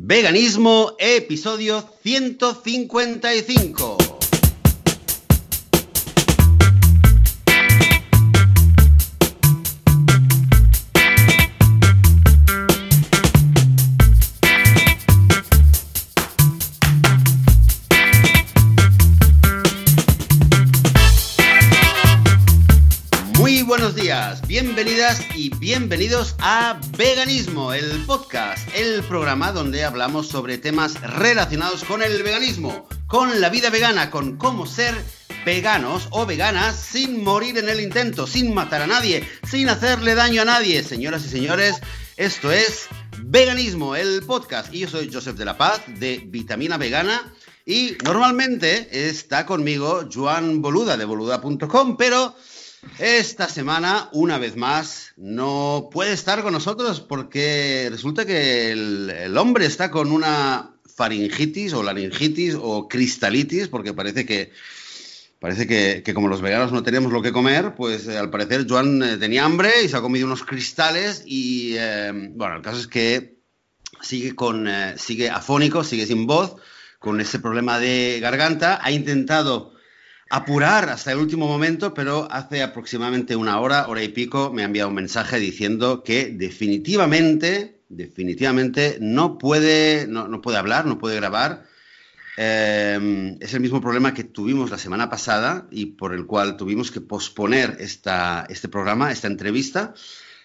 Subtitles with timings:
[0.00, 4.07] Veganismo, episodio 155.
[25.68, 32.88] Bienvenidos a Veganismo, el podcast, el programa donde hablamos sobre temas relacionados con el veganismo,
[33.06, 34.94] con la vida vegana, con cómo ser
[35.44, 40.40] veganos o veganas sin morir en el intento, sin matar a nadie, sin hacerle daño
[40.40, 40.82] a nadie.
[40.82, 41.76] Señoras y señores,
[42.16, 42.88] esto es
[43.24, 44.72] Veganismo, el podcast.
[44.72, 47.30] Y yo soy Joseph de la Paz de Vitamina Vegana.
[47.66, 52.34] Y normalmente está conmigo Joan Boluda de boluda.com, pero
[52.98, 59.66] esta semana, una vez más, no puede estar con nosotros porque resulta que el, hombre
[59.66, 64.52] está con una faringitis o laringitis o cristalitis, porque parece que
[65.40, 68.66] parece que, que como los veganos no tenemos lo que comer, pues eh, al parecer
[68.68, 72.80] Joan eh, tenía hambre y se ha comido unos cristales y eh, bueno, el caso
[72.80, 73.38] es que
[74.00, 76.56] sigue con eh, sigue afónico, sigue sin voz,
[76.98, 79.72] con ese problema de garganta, ha intentado
[80.30, 84.66] apurar hasta el último momento, pero hace aproximadamente una hora, hora y pico, me ha
[84.66, 91.16] enviado un mensaje diciendo que definitivamente, definitivamente no puede, no, no puede hablar, no puede
[91.16, 91.64] grabar.
[92.36, 96.90] Eh, es el mismo problema que tuvimos la semana pasada y por el cual tuvimos
[96.90, 99.94] que posponer esta, este programa, esta entrevista.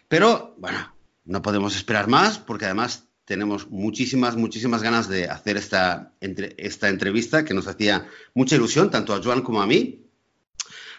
[0.08, 0.96] Pero bueno,
[1.26, 6.90] no podemos esperar más porque además tenemos muchísimas, muchísimas ganas de hacer esta, entre, esta
[6.90, 10.08] entrevista que nos hacía mucha ilusión, tanto a Joan como a mí.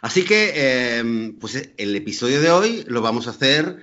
[0.01, 3.83] Así que, eh, pues el episodio de hoy lo vamos a hacer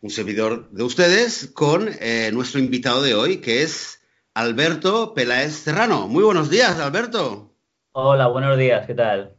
[0.00, 4.00] un servidor de ustedes con eh, nuestro invitado de hoy, que es
[4.34, 6.08] Alberto Peláez Serrano.
[6.08, 7.54] Muy buenos días, Alberto.
[7.92, 9.36] Hola, buenos días, ¿qué tal?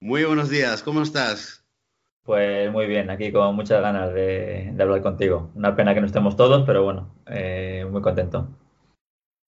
[0.00, 1.64] Muy buenos días, ¿cómo estás?
[2.28, 5.50] Pues muy bien, aquí con muchas ganas de, de hablar contigo.
[5.54, 8.54] Una pena que no estemos todos, pero bueno, eh, muy contento.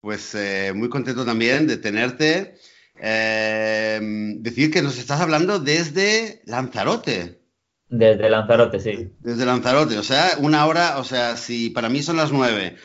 [0.00, 2.54] Pues eh, muy contento también de tenerte.
[2.98, 4.00] Eh,
[4.38, 7.42] decir que nos estás hablando desde Lanzarote.
[7.90, 9.12] Desde Lanzarote, sí.
[9.20, 12.76] Desde Lanzarote, o sea, una hora, o sea, si para mí son las nueve,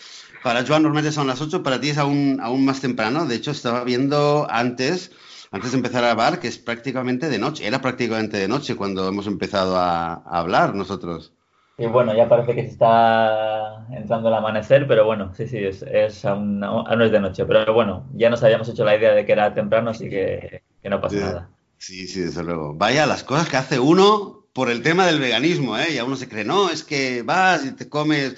[0.44, 3.26] para Joan normalmente son las ocho, para ti es aún, aún más temprano.
[3.28, 5.14] De hecho, estaba viendo antes,
[5.52, 7.66] antes de empezar a grabar, que es prácticamente de noche.
[7.68, 11.34] Era prácticamente de noche cuando hemos empezado a, a hablar nosotros.
[11.78, 15.82] Y bueno, ya parece que se está entrando el amanecer, pero bueno, sí, sí, es,
[15.84, 17.46] es aún, aún no es de noche.
[17.46, 20.90] Pero bueno, ya nos habíamos hecho la idea de que era temprano, así que, que
[20.90, 21.20] no pasa Sí.
[21.20, 21.50] nada.
[21.78, 22.74] Sí, sí, desde luego.
[22.74, 25.94] Vaya, las cosas que hace uno por el tema del veganismo, ¿eh?
[25.94, 28.36] Ya uno se cree, no, es que vas y te comes,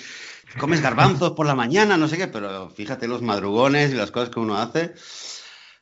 [0.58, 4.30] comes garbanzos por la mañana, no sé qué, pero fíjate los madrugones y las cosas
[4.32, 4.94] que uno hace.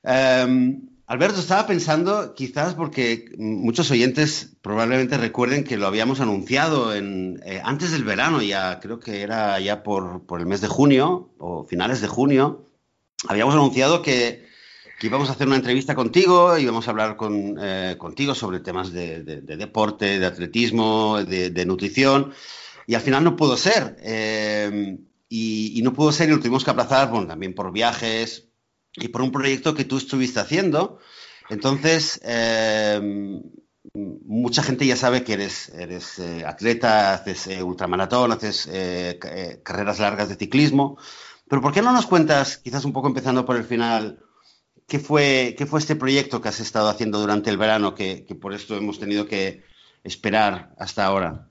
[0.04, 7.40] Eh, Alberto, estaba pensando, quizás porque muchos oyentes probablemente recuerden que lo habíamos anunciado en,
[7.46, 11.30] eh, antes del verano, ya creo que era ya por, por el mes de junio
[11.38, 12.72] o finales de junio,
[13.28, 14.46] habíamos anunciado que,
[15.02, 17.18] íbamos a hacer una entrevista contigo, íbamos a hablar
[17.62, 22.34] eh, contigo sobre temas de, de- de deporte, de atletismo, de, nutrición,
[22.88, 23.96] y al final no pudo ser.
[24.02, 24.98] eh,
[25.30, 28.48] y, y no pudo ser y lo tuvimos que aplazar, bueno, también por viajes
[28.98, 31.00] y por un proyecto que tú estuviste haciendo.
[31.50, 33.00] Entonces, eh,
[33.94, 38.68] mucha gente ya sabe que eres, eres eh, atleta, haces eh, ultramaratón, haces
[39.20, 40.98] ca- carreras largas de ciclismo.
[41.48, 44.20] Pero ¿por qué no nos cuentas, quizás un poco empezando por el final,
[44.88, 48.54] qué fue, qué fue este proyecto que has estado haciendo durante el verano, que por
[48.54, 49.64] esto hemos tenido que
[50.04, 51.50] esperar hasta ahora?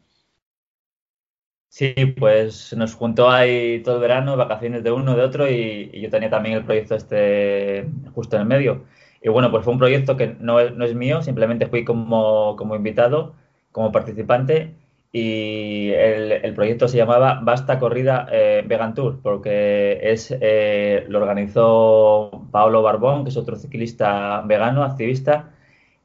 [1.75, 6.09] Sí, pues nos juntó ahí todo el verano, vacaciones de uno, de otro, y, yo
[6.09, 8.85] tenía también el proyecto este justo en el medio.
[9.21, 13.35] Y bueno, pues fue un proyecto que no es, mío, simplemente fui como, como invitado,
[13.73, 14.77] como participante,
[15.11, 21.19] y el, el proyecto se llamaba Basta Corrida eh, Vegan Tour, porque es, eh, lo
[21.19, 25.54] organizó Paolo Barbón, que es otro ciclista vegano, activista,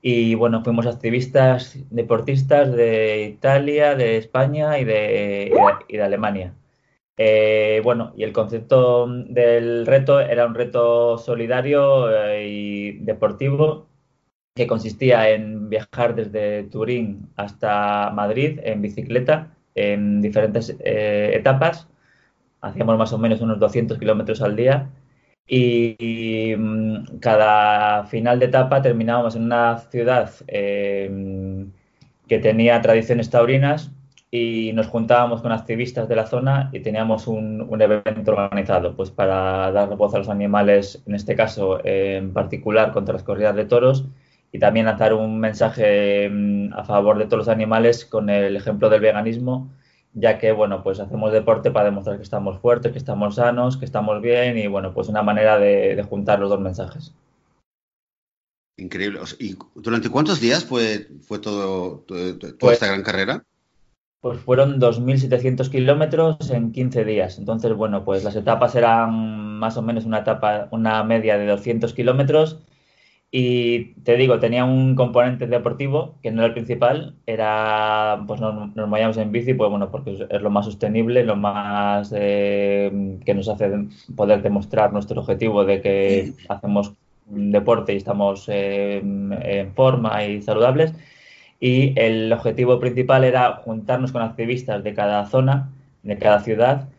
[0.02, 5.52] y bueno, fuimos activistas, deportistas de Italia, de España y de,
[5.88, 6.54] y de, Alemania.
[7.18, 13.88] Eh, bueno, y el concepto del reto era un reto solidario eh, y deportivo
[14.56, 21.88] que consistía en viajar desde Turín hasta Madrid en bicicleta en diferentes eh, etapas.
[22.62, 24.90] Hacíamos más o menos unos 200 kilómetros al día
[25.50, 26.56] y, y,
[27.20, 31.66] cada final de etapa terminábamos en una ciudad eh,
[32.28, 33.92] que tenía tradiciones taurinas
[34.32, 39.72] y nos juntábamos con activistas de la zona y teníamos un, evento organizado pues para
[39.72, 44.06] dar voz a los animales, en este caso en particular contra las corridas de toros
[44.52, 48.90] y también lanzar un mensaje mm, a favor de todos los animales con el ejemplo
[48.90, 49.70] del veganismo,
[50.20, 53.86] ya que bueno, pues hacemos deporte para demostrar que estamos fuertes, que estamos sanos, que
[53.86, 57.14] estamos bien y bueno, pues una manera de, de juntar los dos mensajes.
[58.78, 59.20] Increíble.
[59.40, 63.44] ¿Y durante cuántos días fue, fue todo, todo toda Pues- esta gran carrera?
[64.22, 67.40] Pues fueron 2.700 kilómetros en 15 días.
[67.40, 71.94] Entonces, bueno, pues las etapas eran más o menos una etapa, una media de 200
[71.94, 72.60] kilómetros.
[73.32, 78.76] Y te digo, tenía un componente deportivo que no era el principal, era, pues nos,
[78.76, 83.34] nos movíamos en bici, pues bueno, porque es, lo más sostenible, lo más eh, que
[83.36, 83.70] nos hace
[84.16, 86.94] poder demostrar nuestro objetivo de que hacemos
[87.28, 90.94] deporte y estamos eh, en forma y saludables.
[91.60, 95.70] Y el objetivo principal era juntarnos con activistas de cada zona,
[96.04, 96.90] de cada ciudad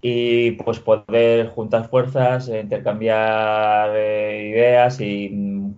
[0.00, 5.28] y pues poder juntar fuerzas, eh, intercambiar eh, ideas y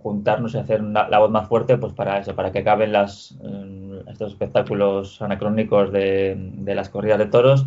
[0.03, 4.03] juntarnos y hacer la voz más fuerte pues para eso, para que acaben las, eh,
[4.09, 7.67] estos espectáculos anacrónicos de, de, las corridas de toros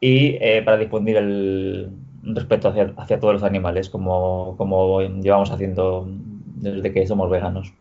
[0.00, 1.90] y eh, para difundir el
[2.22, 6.06] respeto hacia, hacia todos los animales como, como llevamos haciendo
[6.56, 7.72] desde que somos veganos.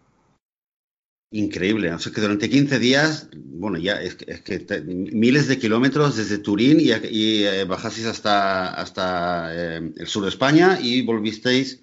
[1.31, 6.16] Increíble, o que durante 15 días, bueno, ya es que, es que miles de kilómetros
[6.16, 11.81] desde Turín y, y eh, bajasteis hasta, hasta eh, el sur de España y volvisteis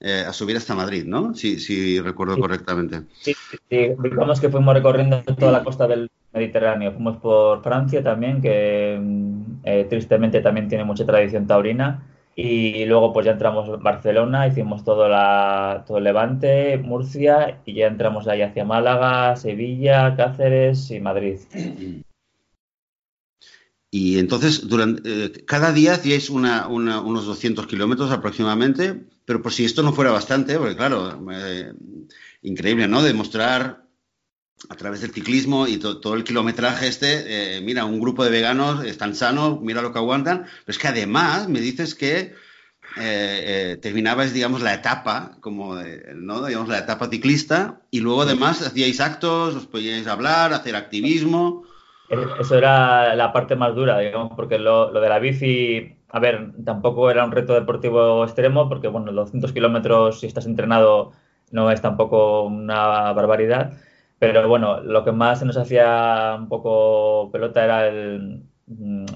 [0.00, 1.34] eh, a subir hasta Madrid, ¿no?
[1.34, 2.40] Si, si recuerdo Sí.
[2.40, 3.02] correctamente.
[3.20, 3.58] Sí, sí,
[4.02, 6.92] digamos que fuimos recorriendo toda la costa del Mediterráneo.
[6.92, 12.06] Fuimos por Francia también, que mm, eh, tristemente también tiene mucha tradición taurina.
[12.36, 17.74] Y luego pues ya entramos en Barcelona, hicimos todo, la, todo el Levante, Murcia y
[17.74, 21.38] ya entramos ahí hacia Málaga, Sevilla, Cáceres y Madrid.
[23.92, 29.52] Y entonces, durante, eh, cada día hacíais una, una, unos 200 kilómetros aproximadamente, pero por
[29.52, 31.72] si esto no fuera bastante, porque claro, eh,
[32.42, 33.00] increíble, ¿no?
[33.00, 33.84] Demostrar
[34.68, 38.32] a través del ciclismo y to todo el kilometraje este, eh, mira, un grupo de
[38.32, 42.34] veganos están sanos, mira lo que aguantan, pero es que además me dices que eh,
[42.96, 45.76] eh, terminabais, digamos, la etapa, como,
[46.16, 46.44] ¿no?
[46.44, 51.66] Digamos, la etapa ciclista, y luego además hacíais actos, os podíais hablar, hacer activismo.
[52.40, 56.52] Eso era la parte más dura, digamos, porque lo, lo, de la bici, a ver,
[56.64, 61.12] tampoco era un reto deportivo extremo, porque, bueno, 200 kilómetros, si estás entrenado,
[61.52, 63.72] no es tampoco una barbaridad.
[64.18, 68.42] Pero bueno, lo que más nos hacía un poco pelota era el.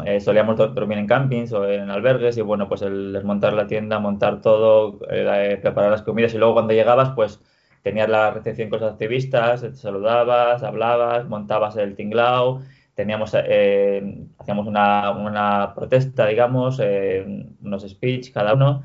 [0.04, 4.00] Eh, solíamos dormir en campings o en albergues y bueno, pues el desmontar la tienda,
[4.00, 7.40] montar todo, eh, preparar las comidas y luego cuando llegabas, pues
[7.82, 12.62] tenías la recepción con los activistas, te saludabas, hablabas, montabas el tinglao
[12.94, 18.82] teníamos, eh, hacíamos una, una, protesta, digamos, eh, unos speech cada uno,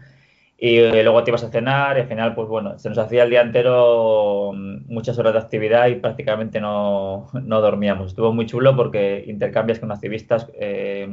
[0.61, 3.29] y luego te ibas a cenar, y al final, pues bueno, se nos hacía el
[3.29, 8.07] día entero muchas horas de actividad y prácticamente no, no dormíamos.
[8.07, 11.07] Estuvo muy chulo porque intercambias con activistas eh,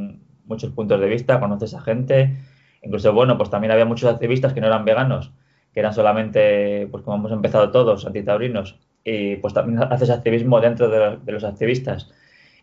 [0.47, 2.37] muchos puntos de vista, conoces a gente,
[2.83, 5.33] incluso, bueno, pues también había muchos activistas que no eran veganos,
[5.73, 10.89] que eran solamente, pues como hemos empezado todos, antitaurinos, y pues también haces activismo dentro
[10.89, 12.13] de, de los activistas.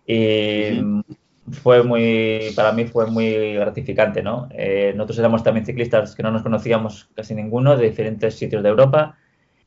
[0.06, 1.04] Y uh-huh.
[1.52, 4.50] fue muy, para mí fue muy gratificante, ¿no?
[4.52, 8.70] Eh, nosotros éramos también ciclistas que no nos conocíamos casi ninguno de diferentes sitios de
[8.70, 9.18] Europa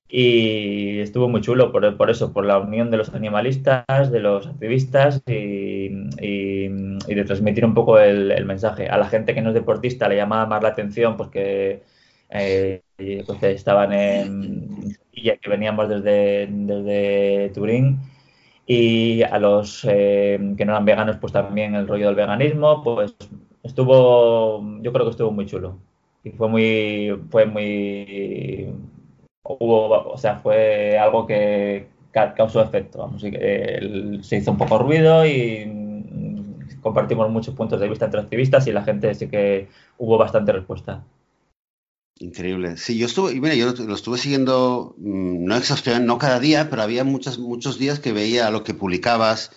[0.09, 4.47] y estuvo muy chulo por, por eso, por la unión de los animalistas, de los
[4.47, 6.71] activistas y, y,
[7.09, 8.89] y de transmitir un poco el, el, mensaje.
[8.89, 11.83] A la gente que no es deportista le llamaba más la atención porque
[12.31, 12.83] eh,
[13.27, 17.99] pues estaban en Sevilla, que veníamos desde, desde Turín
[18.67, 23.15] y a los eh, que no eran veganos, pues también el rollo del veganismo, pues
[23.63, 25.79] estuvo, yo creo que estuvo muy chulo.
[26.25, 28.75] Y fue muy, fue muy,
[29.45, 35.71] hubo, o sea, fue algo que causó efecto, que se hizo un poco ruido y
[36.81, 39.69] compartimos muchos puntos de vista entre activistas y la gente sí que
[39.99, 41.05] hubo bastante respuesta.
[42.19, 42.79] Increíble.
[42.79, 46.71] Sí, yo estuve, y mira, yo lo, estuve siguiendo, mmm, no exhaustivamente, no cada día,
[46.71, 49.51] pero había muchos, muchos días que veía lo que publicabas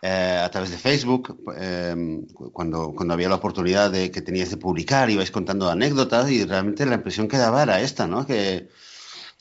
[0.00, 2.22] eh, a través de Facebook, eh,
[2.52, 6.86] cuando, cuando había la oportunidad de que tenías de publicar, ibais contando anécdotas y realmente
[6.86, 8.26] la impresión que daba era esta, ¿no?
[8.26, 8.70] Que,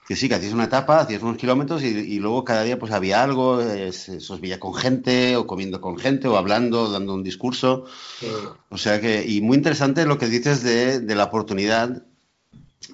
[0.06, 2.92] que sí, que hacías una etapa, hacías unos kilómetros y, y luego cada día pues
[2.92, 6.92] había algo, eh, se, se, os veía con gente o comiendo con gente o hablando,
[6.92, 7.86] dando un discurso.
[8.20, 8.28] Sí.
[8.70, 12.04] O sea que, y muy interesante lo que dices de, de la oportunidad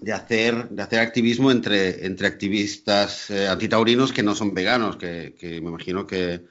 [0.01, 5.35] de hacer, de hacer activismo entre, entre activistas eh, antitaurinos que no son veganos, que,
[5.39, 6.41] que me imagino que,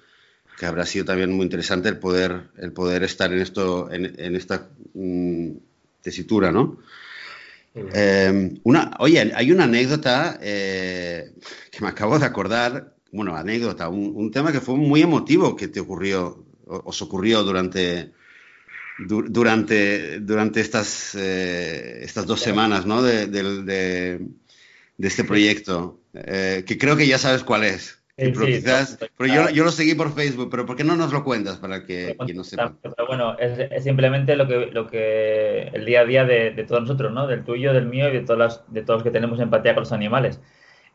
[0.58, 4.68] que habrá sido también muy interesante el poder, el poder estar en esto, en, esta
[4.94, 5.50] mm,
[6.00, 6.78] tesitura, ¿no?
[7.74, 11.34] Eh, una, oye, hay una anécdota eh,
[11.70, 15.80] que me acabo de acordar, bueno, anécdota, un, tema que fue muy emotivo que te
[15.80, 18.12] ocurrió, os ocurrió durante,
[18.98, 23.02] durante, durante estas, eh, estas dos semanas, ¿no?
[23.02, 24.18] De, de
[24.98, 29.70] este proyecto, que creo que ya sabes cuál es pero quizás, pero yo, yo, lo
[29.70, 32.74] seguí por Facebook, pero ¿por qué no nos lo cuentas para que quien no sepa?
[32.80, 36.80] Pero bueno, es, simplemente lo que, lo que el día a día de, de, todos
[36.80, 37.26] nosotros, ¿no?
[37.26, 39.92] Del tuyo, del mío y de, todas de todos los que tenemos empatía con los
[39.92, 40.40] animales.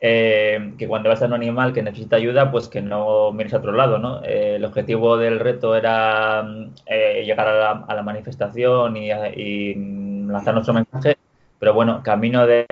[0.04, 3.58] Eh, que cuando vas a un animal que necesita ayuda, pues que no mires a
[3.58, 4.24] otro lado, ¿no?
[4.24, 6.44] Eh, el objetivo del reto era
[6.88, 9.76] eh, llegar a la, manifestación y, y,
[10.26, 11.18] lanzar nuestro mensaje,
[11.60, 12.66] pero bueno, camino de,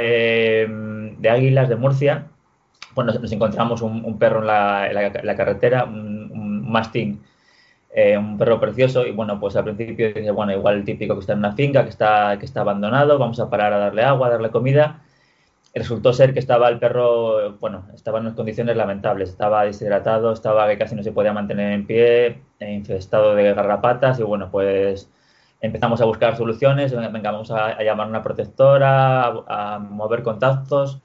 [1.19, 2.29] de Águilas de Murcia,
[2.95, 7.21] pues nos, encontramos un, perro en la, carretera, un, mastín,
[7.93, 11.21] eh, un perro precioso y bueno, pues al principio dice, bueno, igual el típico que
[11.21, 14.27] está en una finca, que está, que está abandonado, vamos a parar a darle agua,
[14.27, 15.01] a darle comida.
[15.73, 20.67] Resultó ser que estaba el perro, bueno, estaba en unas condiciones lamentables, estaba deshidratado, estaba
[20.67, 25.09] que casi no se podía mantener en pie, infestado de garrapatas y bueno, pues
[25.61, 31.01] empezamos a buscar soluciones, venga, vamos a, llamar a una protectora, a mover contactos.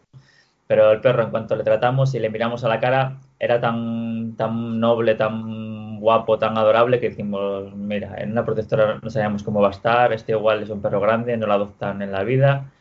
[0.66, 4.34] Pero el perro, en cuanto le tratamos y le miramos a la cara, era tan,
[4.36, 9.60] tan noble, tan guapo, tan adorable que decimos, mira, en una protectora no sabíamos cómo
[9.60, 12.72] va a estar, este igual es un perro grande, no lo adoptan en la vida.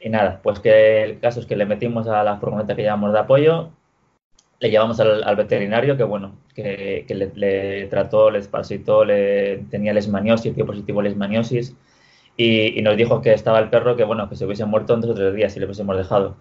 [0.00, 3.12] Y nada, pues que el caso es que le metimos a la furgoneta que llevamos
[3.12, 3.70] de apoyo,
[4.60, 10.66] le llevamos al, veterinario que bueno, que, le, trató, le desparasitó, le tenía lesmaniosis, dio
[10.66, 11.76] positivo lesmaniosis
[12.36, 15.00] y, y nos dijo que estaba el perro que bueno, que se hubiese muerto en
[15.02, 16.36] dos o tres días si le hubiésemos dejado.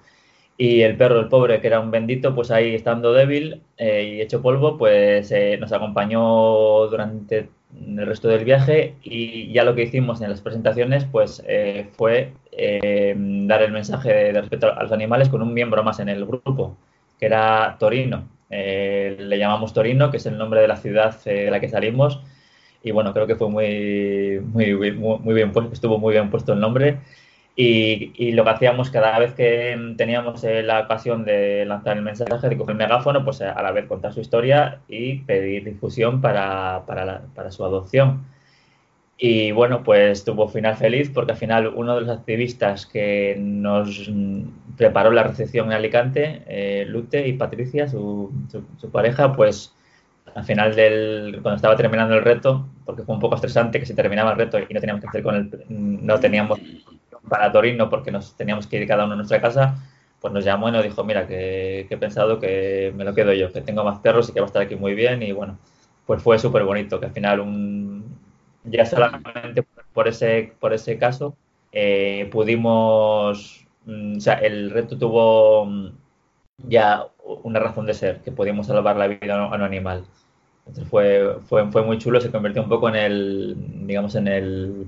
[0.57, 4.21] Y el perro, el pobre, que era un bendito, pues ahí estando débil eh, y
[4.21, 7.49] hecho polvo, pues eh, nos acompañó durante
[7.87, 12.33] el resto del viaje y ya lo que hicimos en las presentaciones pues eh, fue
[12.51, 16.77] dar el mensaje de, respeto a los animales con un miembro más en el grupo,
[17.19, 18.27] que era Torino.
[18.49, 22.21] le llamamos Torino, que es el nombre de la ciudad de la que salimos
[22.83, 26.59] y bueno, creo que fue muy, muy, muy bien puesto, estuvo muy bien puesto el
[26.59, 26.99] nombre
[27.55, 32.49] y, lo que hacíamos cada vez que teníamos eh, la ocasión de lanzar el mensaje,
[32.49, 36.83] de coger el megáfono, pues a la vez contar su historia y pedir difusión para,
[36.87, 38.25] para, su adopción.
[39.17, 44.09] Y bueno, pues tuvo final feliz porque al final uno de los activistas que nos
[44.75, 48.31] preparó la recepción en Alicante, eh, Lute y Patricia, su,
[48.77, 49.75] su, pareja, pues
[50.33, 53.93] al final del, cuando estaba terminando el reto, porque fue un poco estresante que se
[53.93, 56.59] terminaba el reto y no teníamos que hacer con el, no teníamos
[57.27, 59.75] para Torino porque nos teníamos que ir cada uno a nuestra casa,
[60.19, 63.51] pues nos llamó y nos dijo, mira, que, he pensado que me lo quedo yo,
[63.51, 65.57] que tengo más perros y que va a estar aquí muy bien y bueno,
[66.05, 68.05] pues fue súper bonito, que al final un,
[68.63, 69.63] ya solamente
[69.93, 71.35] por ese, por ese caso
[71.71, 75.89] eh, pudimos, mm, o sea, el reto tuvo mm,
[76.67, 77.07] ya
[77.43, 80.05] una razón de ser, que pudimos salvar la vida a un animal.
[80.59, 83.55] Entonces fue, fue, fue muy chulo, se convirtió un poco en el,
[83.87, 84.87] digamos, en el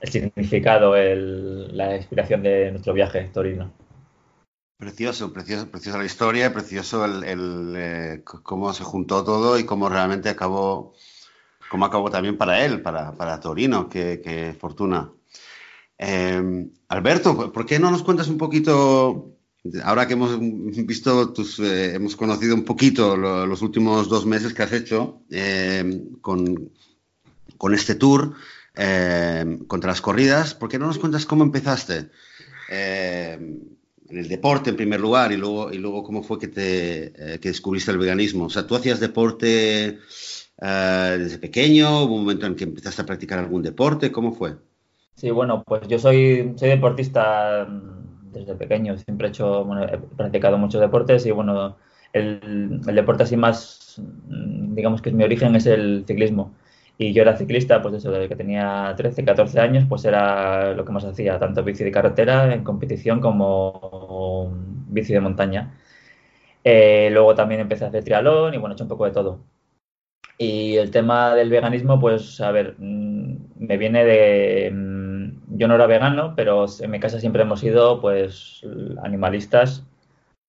[0.00, 3.72] el significado, la inspiración de nuestro viaje torino.
[4.78, 10.28] Precioso, precioso, preciosa la historia, precioso el, eh, cómo se juntó todo y cómo realmente
[10.28, 10.94] acabó,
[11.68, 15.10] cómo acabó también para él, para, para Torino, qué, fortuna.
[15.98, 19.34] Eh, Alberto, ¿por qué no nos cuentas un poquito,
[19.82, 24.62] ahora que hemos visto tus, eh, hemos conocido un poquito los últimos dos meses que
[24.62, 25.22] has hecho
[26.20, 26.70] con,
[27.56, 28.36] con este tour?
[28.80, 30.54] Eh, contra las corridas.
[30.54, 32.10] ¿Por qué no nos cuentas cómo empezaste?
[32.70, 37.34] Eh, en el deporte en primer lugar y luego, y luego cómo fue que, te,
[37.34, 38.44] eh, que descubriste el veganismo.
[38.44, 39.98] O sea, ¿tú hacías deporte
[40.60, 42.04] desde pequeño?
[42.04, 44.12] ¿Hubo un momento en que empezaste a practicar algún deporte?
[44.12, 44.54] ¿Cómo fue?
[45.16, 48.96] Sí, bueno, pues yo soy, soy deportista mm, desde pequeño.
[48.96, 51.76] Siempre he hecho, bueno, he practicado muchos deportes y bueno,
[52.12, 56.54] el, el deporte así más, mm, digamos que es mi origen, es el ciclismo.
[56.98, 60.84] Y yo era ciclista, pues eso, desde que tenía 13, 14 años, pues era lo
[60.84, 64.52] que más hacía, tanto bici de carretera en competición como
[64.88, 65.78] bici de montaña.
[66.64, 69.40] Eh, luego también empecé a hacer triatlón y bueno, he hecho un poco de todo.
[70.38, 74.70] Y el tema del veganismo, pues a ver, mm, me viene de...
[74.72, 78.62] Mm, yo no era vegano, pero en mi casa siempre hemos sido pues
[79.02, 79.84] animalistas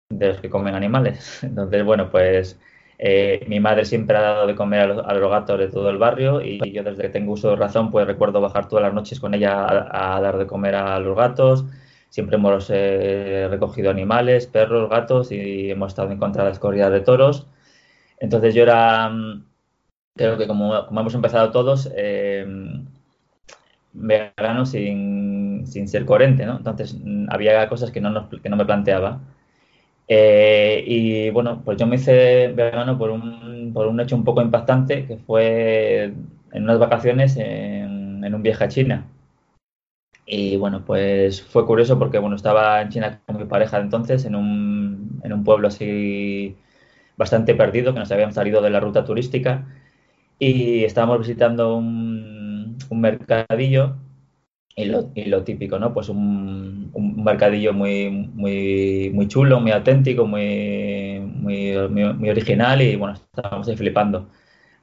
[0.09, 1.43] de los que comen animales.
[1.43, 2.59] Entonces, bueno, pues
[3.01, 6.41] eh, mi madre siempre ha dado de comer a los, gatos de todo el barrio
[6.41, 9.33] y yo desde que tengo uso de razón pues recuerdo bajar todas las noches con
[9.33, 11.65] ella a, dar de comer a los gatos.
[12.09, 16.91] Siempre hemos eh, recogido animales, perros, gatos y hemos estado en contra de las corridas
[16.91, 17.47] de toros.
[18.19, 19.45] Entonces yo era, mm,
[20.15, 22.45] creo que como, hemos empezado todos, eh,
[23.93, 26.57] vegano sin, sin, ser coherente, ¿no?
[26.57, 29.19] Entonces mm, había cosas que no, que no me planteaba.
[30.11, 34.41] Eh, y bueno, pues yo me hice vegano por un, por un hecho un poco
[34.41, 36.13] impactante, que fue
[36.51, 39.05] en unas vacaciones en, un viaje a China.
[40.25, 44.35] Y bueno, pues fue curioso porque bueno, estaba en China con mi pareja entonces, en
[44.35, 46.55] un, en un pueblo así
[47.17, 49.65] bastante perdido, que nos habíamos salido de la ruta turística
[50.39, 53.97] y estábamos visitando un, un mercadillo
[54.79, 55.93] y lo, lo, típico, ¿no?
[55.93, 62.95] Pues un, un, mercadillo muy, muy, muy chulo, muy auténtico, muy, muy, muy, original y
[62.95, 64.29] bueno, estábamos ahí flipando.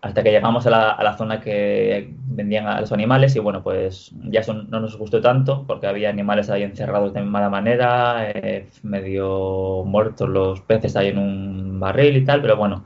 [0.02, 3.62] Hasta que llegamos a la, a la, zona que vendían a los animales y bueno,
[3.62, 8.68] pues ya no nos gustó tanto porque había animales ahí encerrados de mala manera, eh,
[8.82, 12.84] medio muertos los peces ahí en un barril y tal, pero bueno,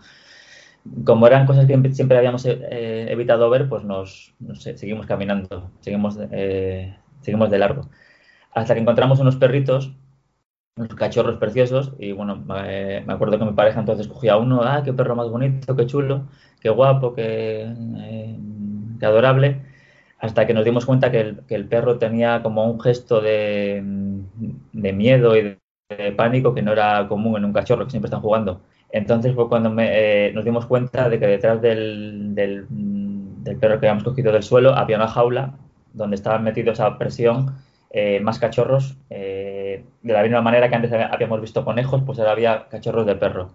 [1.05, 6.95] como eran cosas que siempre habíamos eh, evitado ver, pues nos, seguimos caminando, seguimos, eh,
[7.21, 7.89] seguimos de largo.
[8.53, 9.93] Hasta que encontramos unos perritos,
[10.77, 14.93] unos cachorros preciosos, y bueno, me acuerdo que mi pareja entonces cogía uno, ah, qué
[14.93, 16.29] perro más bonito, qué chulo,
[16.61, 18.39] qué guapo, qué, eh,
[19.03, 19.63] adorable,
[20.19, 23.83] hasta que nos dimos cuenta que el, perro tenía como un gesto de,
[24.73, 25.43] miedo y
[25.89, 28.63] de, pánico que no era común en un cachorro, que siempre están jugando.
[28.93, 32.67] Entonces fue cuando eh, nos dimos cuenta de que detrás del, del,
[33.61, 35.55] perro que habíamos cogido del suelo había una jaula
[35.93, 37.57] donde estaban metidos a presión
[37.91, 38.97] eh, más cachorros.
[39.11, 43.17] Eh, de la misma manera que antes habíamos visto conejos, pues ahora había cachorros de
[43.17, 43.51] perro.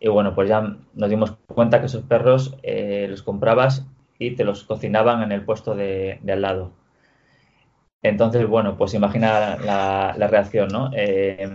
[0.00, 3.84] Y bueno, pues ya nos dimos cuenta que esos perros los comprabas
[4.18, 6.72] y te los cocinaban en el puesto de, al lado.
[8.02, 10.90] Entonces, bueno, pues imagina la, reacción, ¿no?
[10.94, 11.48] Eh,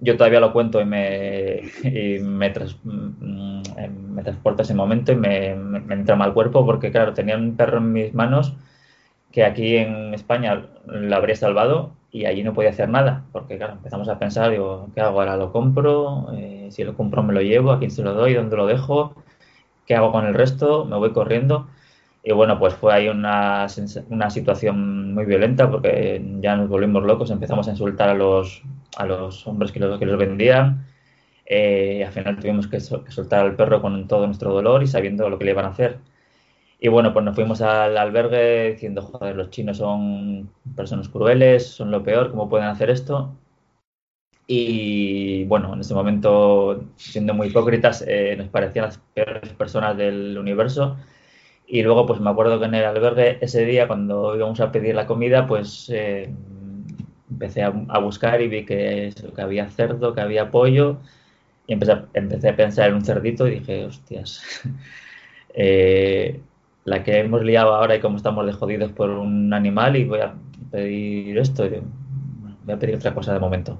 [0.00, 5.50] yo todavía lo cuento y me, y me, tras, mm, transporta ese momento y me,
[5.50, 8.54] entra mal cuerpo porque, claro, tenía un perro en mis manos
[9.32, 13.72] que aquí en España lo habría salvado y allí no podía hacer nada, porque, claro,
[13.74, 15.36] empezamos a pensar, digo, ¿qué hago ahora?
[15.36, 16.28] ¿Lo compro?
[16.34, 17.72] Eh, si lo compro, ¿me lo llevo?
[17.72, 18.34] ¿A quién se lo doy?
[18.34, 19.14] ¿Dónde lo dejo?
[19.86, 20.84] ¿Qué hago con el resto?
[20.84, 21.68] ¿Me voy corriendo?
[22.22, 23.66] Y bueno, pues fue ahí una,
[24.10, 28.62] una, situación muy violenta porque ya nos volvimos locos, empezamos a insultar a los,
[28.96, 30.86] a los hombres que los, que los vendían.
[31.46, 35.28] Eh, al final tuvimos que, que, soltar al perro con todo nuestro dolor y sabiendo
[35.28, 35.98] lo que le iban a hacer.
[36.84, 41.92] Y bueno, pues nos fuimos al albergue diciendo, joder, los chinos son personas crueles, son
[41.92, 43.36] lo peor, ¿cómo pueden hacer esto?
[44.48, 50.36] Y bueno, en ese momento, siendo muy hipócritas, eh, nos parecían las peores personas del
[50.36, 50.96] universo
[51.68, 54.96] y luego, pues me acuerdo que en el albergue ese día, cuando íbamos a pedir
[54.96, 56.34] la comida, pues eh,
[57.30, 60.98] empecé a, buscar y vi que, que había cerdo, que había pollo.
[61.68, 64.42] Y empecé, empecé a pensar en un cerdito y dije, hostias,
[65.54, 66.40] eh,
[66.84, 70.20] la que hemos liado ahora y cómo estamos de jodidos por un animal y voy
[70.20, 70.34] a
[70.70, 71.68] pedir esto.
[72.64, 73.78] Voy a pedir otra cosa de momento.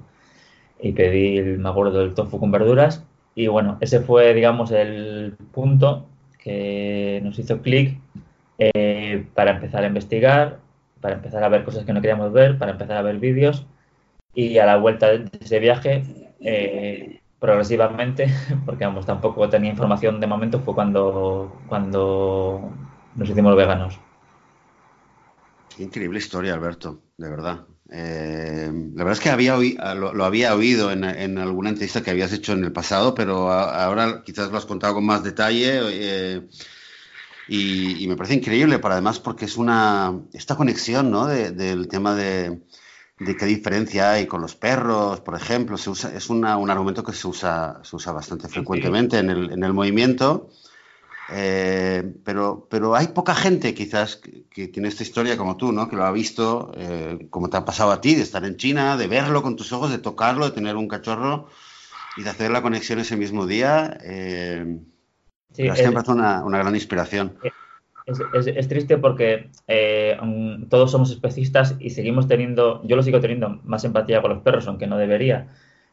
[0.79, 3.05] Y pedí, me acuerdo, del tofu con verduras.
[3.35, 6.07] Y bueno, ese fue, digamos, el punto
[6.39, 7.97] que nos hizo clic
[8.57, 10.59] eh, para empezar a investigar,
[11.01, 13.65] para empezar a ver cosas que no queríamos ver, para empezar a ver vídeos
[14.33, 16.03] y a la vuelta de ese viaje,
[16.41, 18.27] eh, progresivamente,
[18.65, 22.71] porque vamos, tampoco tenía información de momento, fue cuando, cuando
[23.15, 23.99] nos hicimos veganos.
[25.77, 27.65] Increíble historia, Alberto, de verdad.
[27.91, 32.11] Eh, la verdad es que había lo, lo, había oído en, en, alguna entrevista que
[32.11, 35.79] habías hecho en el pasado, pero a, ahora quizás lo has contado con más detalle
[35.91, 36.41] eh,
[37.47, 41.27] y, y, me parece increíble, para además porque es una esta conexión ¿no?
[41.27, 42.61] de, del tema de,
[43.19, 47.03] de, qué diferencia hay con los perros, por ejemplo, se usa, es una, un argumento
[47.03, 50.49] que se usa, se usa bastante frecuentemente en el, en el movimiento.
[51.35, 55.89] Eh, pero, pero hay poca gente quizás que, que, tiene esta historia como tú, ¿no?
[55.89, 58.97] Que lo ha visto, eh, como te ha pasado a ti, de estar en China,
[58.97, 61.47] de verlo con tus ojos, de tocarlo, de tener un cachorro
[62.17, 63.97] y de hacer la conexión ese mismo día.
[64.03, 64.77] Eh,
[65.53, 67.35] sí, es, siempre es una, una, gran inspiración.
[68.05, 70.15] Es, es, es triste porque eh,
[70.69, 74.67] todos somos especistas y seguimos teniendo, yo lo sigo teniendo más empatía con los perros,
[74.67, 75.47] aunque no debería,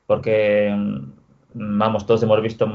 [0.07, 0.74] porque,
[1.55, 2.66] vamos, todos hemos visto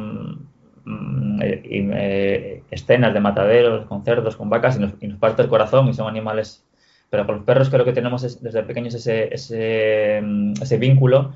[0.86, 5.42] Mm, y, eh, escenas de mataderos con cerdos, con vacas y nos, y nos, parte
[5.42, 6.64] el corazón y son animales.
[7.10, 11.34] Pero con los perros creo que tenemos desde pequeños ese, ese, mm, ese, vínculo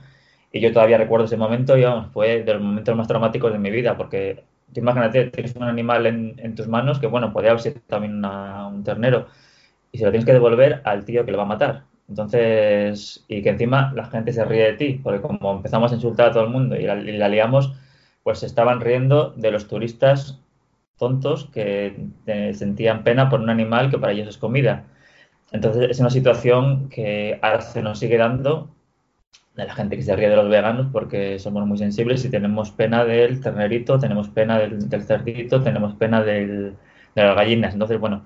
[0.52, 3.60] y yo todavía recuerdo ese momento y vamos, fue de los momentos más traumáticos de
[3.60, 4.44] mi vida porque
[4.76, 8.68] imagínate, tienes un animal en, en, tus manos que bueno, puede haber sido también una,
[8.68, 9.28] un ternero
[9.92, 11.84] y se lo tienes que devolver al tío que lo va a matar.
[12.08, 16.30] Entonces, y que encima la gente se ríe de ti, porque como empezamos a insultar
[16.30, 17.74] a todo el mundo y la, y la liamos,
[18.24, 20.40] pues se estaban riendo de los turistas
[20.98, 21.96] tontos que
[22.54, 24.86] sentían pena por un animal que para ellos es comida.
[25.52, 28.70] Entonces es una situación que ahora se nos sigue dando
[29.56, 32.72] de la gente que se ríe de los veganos porque somos muy sensibles y tenemos
[32.72, 36.74] pena del ternerito, tenemos pena del, cerdito, tenemos pena de
[37.16, 37.74] las gallinas.
[37.74, 38.26] Entonces, bueno,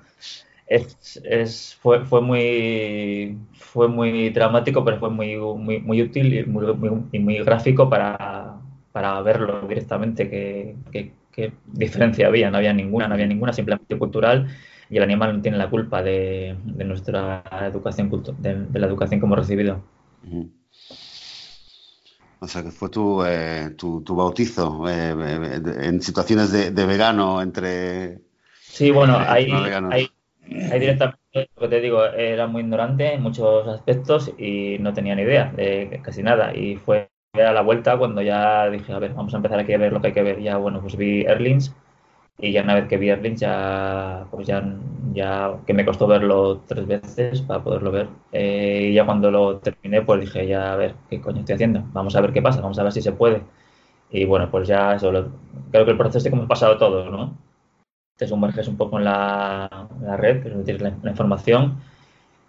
[0.67, 6.33] es, es, fue, fue, muy, fue muy dramático, pero fue muy, muy, muy útil
[7.11, 8.62] y muy gráfico para,
[8.93, 12.49] para, verlo directamente, qué, qué, diferencia había.
[12.49, 14.47] No había ninguna, no había ninguna, simplemente cultural
[14.89, 19.19] y el animal no tiene la culpa de, de nuestra educación, de, de, la educación
[19.19, 19.83] que hemos recibido.
[22.39, 26.85] O sea, que fue tu, eh, tu, tu bautizo eh, eh en situaciones de, de,
[26.85, 28.19] vegano entre...
[28.61, 29.49] Sí, bueno, ahí,
[29.89, 30.09] ahí,
[30.71, 35.15] ahí, directamente, lo que te digo, era muy ignorante en muchos aspectos y no tenía
[35.15, 36.55] ni idea de casi nada.
[36.55, 39.77] Y fue a la vuelta cuando ya dije, a ver, vamos a empezar aquí a
[39.77, 40.41] ver lo que hay que ver.
[40.41, 41.75] Ya, bueno, pues vi Erlings
[42.39, 44.63] y ya una vez que vi Erlings ya, pues ya,
[45.13, 48.09] ya que me costó verlo tres veces para poderlo ver.
[48.31, 51.83] Eh, y ya cuando lo terminé, pues dije, ya a ver, ¿qué coño estoy haciendo?
[51.93, 53.43] Vamos a ver qué pasa, vamos a ver si se puede.
[54.11, 55.11] Y bueno, pues ya eso,
[55.71, 57.37] creo que el proceso es como ha pasado todo, ¿no?
[58.17, 61.77] Te sumerges un poco en la, la red, que es la, la información.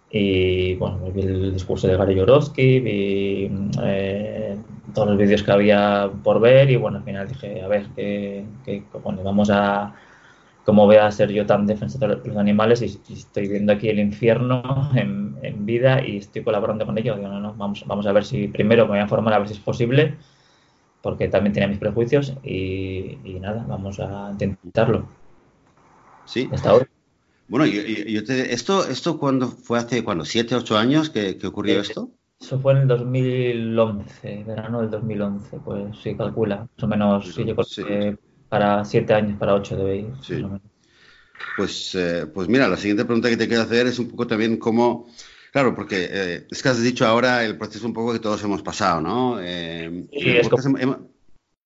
[0.09, 3.51] Y bueno, vi el discurso de Gary Yorovsky, vi
[3.83, 4.57] eh,
[4.95, 8.43] todos los vídeos que había por ver y bueno, al final dije, a ver, que,
[9.03, 9.93] bueno, vamos a,
[10.63, 13.99] cómo voy a ser yo tan defensor de los animales y, estoy viendo aquí el
[13.99, 17.17] infierno en, en, vida y estoy colaborando con ellos.
[17.17, 19.49] Digo, no, no, vamos, vamos a ver si primero me voy a formar a ver
[19.49, 20.15] si es posible,
[21.03, 25.07] porque también tenía mis prejuicios y, y nada, vamos a intentarlo.
[26.25, 26.49] Sí.
[26.51, 26.87] Hasta ahora.
[27.47, 31.45] Bueno, yo, yo te, esto, esto cuando fue hace cuando siete, ocho años que, que
[31.45, 32.09] ocurrió esto.
[32.45, 37.43] Eso fue en el 2011, verano del 2011, pues sí, calcula, más o menos, sí,
[37.43, 38.17] yo creo que
[38.49, 40.13] para siete años, para ocho debe ir.
[40.21, 40.45] Sí.
[41.57, 44.57] Pues, eh, pues mira, la siguiente pregunta que te quiero hacer es un poco también
[44.57, 45.07] cómo,
[45.51, 48.61] claro, porque eh, es que has dicho ahora el proceso un poco que todos hemos
[48.61, 49.39] pasado, ¿no?
[49.41, 50.77] Eh, sí, es como...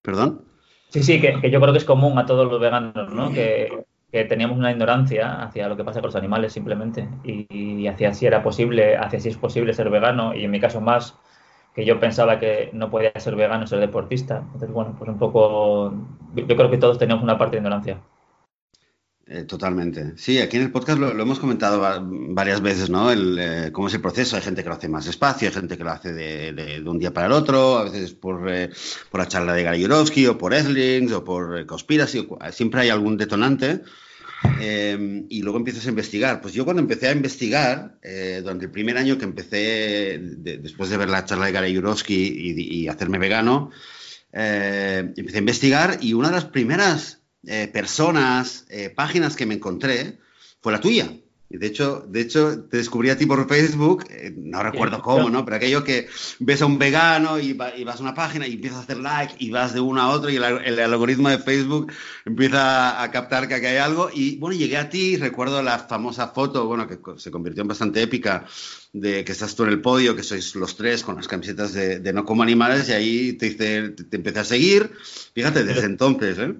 [0.01, 0.45] ¿Perdón?
[0.91, 3.33] Sí, sí, que, que, yo creo que es común a todos los veganos, ¿no?
[3.33, 8.13] Que que teníamos una ignorancia hacia lo que pasa con los animales simplemente y, hacia
[8.13, 11.15] si era posible, hacia si es posible ser vegano y en mi caso más
[11.75, 14.37] que yo pensaba que no podía ser vegano ser deportista.
[14.37, 15.93] Entonces, bueno, pues un poco,
[16.35, 17.97] yo creo que todos teníamos una parte de ignorancia.
[19.31, 20.13] Eh, totalmente.
[20.15, 23.11] Sí, aquí en el podcast lo, hemos comentado varias veces, ¿no?
[23.11, 24.35] El, eh, cómo es el proceso.
[24.35, 27.13] Hay gente que lo hace más despacio, hay gente que lo hace de, un día
[27.13, 28.71] para el otro, a veces por, eh,
[29.11, 32.27] por la charla de Gary Yourofsky o por Eslings o por Conspiracy.
[32.51, 33.81] Siempre hay algún detonante.
[35.29, 36.41] y luego empiezas a investigar.
[36.41, 37.99] Pues yo cuando empecé a investigar,
[38.41, 42.15] durante el primer año que empecé, de, después de ver la charla de Gary Yourofsky
[42.15, 43.69] y, y hacerme vegano,
[44.31, 50.19] empecé a investigar y una de las primeras eh, personas, eh, páginas que me encontré,
[50.61, 51.11] fue la tuya.
[51.51, 55.31] Y de hecho, de hecho, te descubrí a ti por Facebook, eh, no recuerdo cómo,
[55.31, 55.43] ¿no?
[55.45, 58.53] Pero aquello que ves a un vegano y, va, y, vas a una página y
[58.53, 61.39] empiezas a hacer like y vas de uno a otro y el, el, algoritmo de
[61.39, 61.91] Facebook
[62.23, 64.11] empieza a captar que aquí hay algo.
[64.13, 68.03] Y bueno, llegué a ti, recuerdo la famosa foto, bueno, que se convirtió en bastante
[68.03, 68.45] épica,
[68.93, 71.99] de que estás tú en el podio, que sois los tres con las camisetas de,
[71.99, 74.91] de No Como Animales y ahí te, hice, te, te empecé a seguir.
[75.33, 76.53] Fíjate, desde entonces, ¿eh?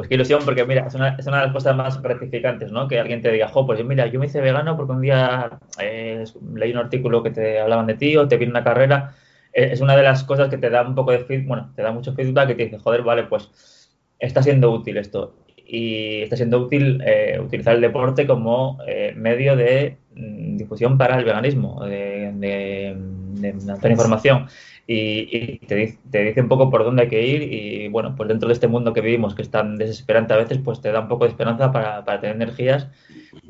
[0.00, 2.88] Pues qué ilusión, porque mira, es una, es una, de las cosas más gratificantes, ¿no?
[2.88, 6.24] Que alguien te diga, jo, pues mira, yo me hice vegano porque un día eh,
[6.54, 9.14] leí un artículo que te hablaban de ti o te vi una carrera.
[9.52, 11.82] Eh, es una de las cosas que te da un poco de feedback, bueno, te
[11.82, 15.34] da mucho feedback y te dice, joder, vale, pues está siendo útil esto.
[15.54, 21.18] Y está siendo útil eh, utilizar el deporte como eh, medio de mm, difusión para
[21.18, 22.96] el veganismo, de, de,
[23.34, 24.46] de lanzar información
[24.92, 28.28] y, y te, te, dice un poco por dónde hay que ir y bueno, pues
[28.28, 30.98] dentro de este mundo que vivimos que es tan desesperante a veces, pues te da
[30.98, 32.88] un poco de esperanza para, para tener energías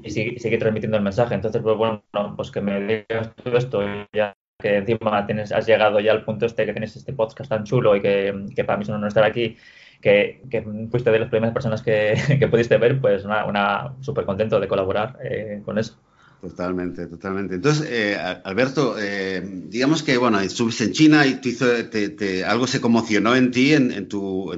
[0.02, 1.34] y sigue, sigue, transmitiendo el mensaje.
[1.34, 2.02] Entonces, pues bueno,
[2.36, 3.80] pues que me digas todo esto
[4.12, 7.64] ya que encima tienes, has llegado ya al punto este que tienes este podcast tan
[7.64, 9.56] chulo y que, que para mí es un honor estar aquí,
[10.02, 14.26] que, que, fuiste de las primeras personas que, que pudiste ver, pues una, una súper
[14.26, 15.98] contento de colaborar eh, con eso.
[16.40, 17.56] Totalmente, totalmente.
[17.56, 23.36] Entonces, eh, Alberto, eh, digamos que, bueno, estuviste en China y te, algo se conmocionó
[23.36, 24.50] en ti, en, en tu,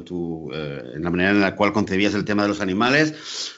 [0.54, 3.14] eh, en la manera en la cual concebías el tema de los animales.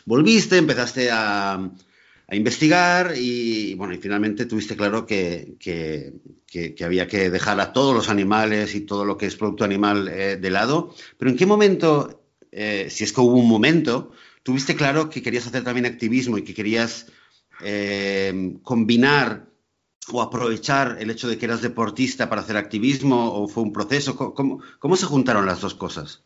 [0.07, 6.15] Volviste, empezaste a, a investigar y, bueno, y finalmente tuviste claro que, que,
[6.83, 10.39] había que dejar a todos los animales y todo lo que es producto animal eh,
[10.39, 10.95] de lado.
[11.19, 15.63] Pero ¿en qué momento, si es que hubo un momento, tuviste claro que querías hacer
[15.63, 17.09] también activismo y que querías
[17.65, 19.47] eh, combinar
[20.13, 24.17] o aprovechar el hecho de que eras deportista para hacer activismo o fue un proceso?
[24.17, 26.23] ¿Cómo, cómo se juntaron las dos cosas?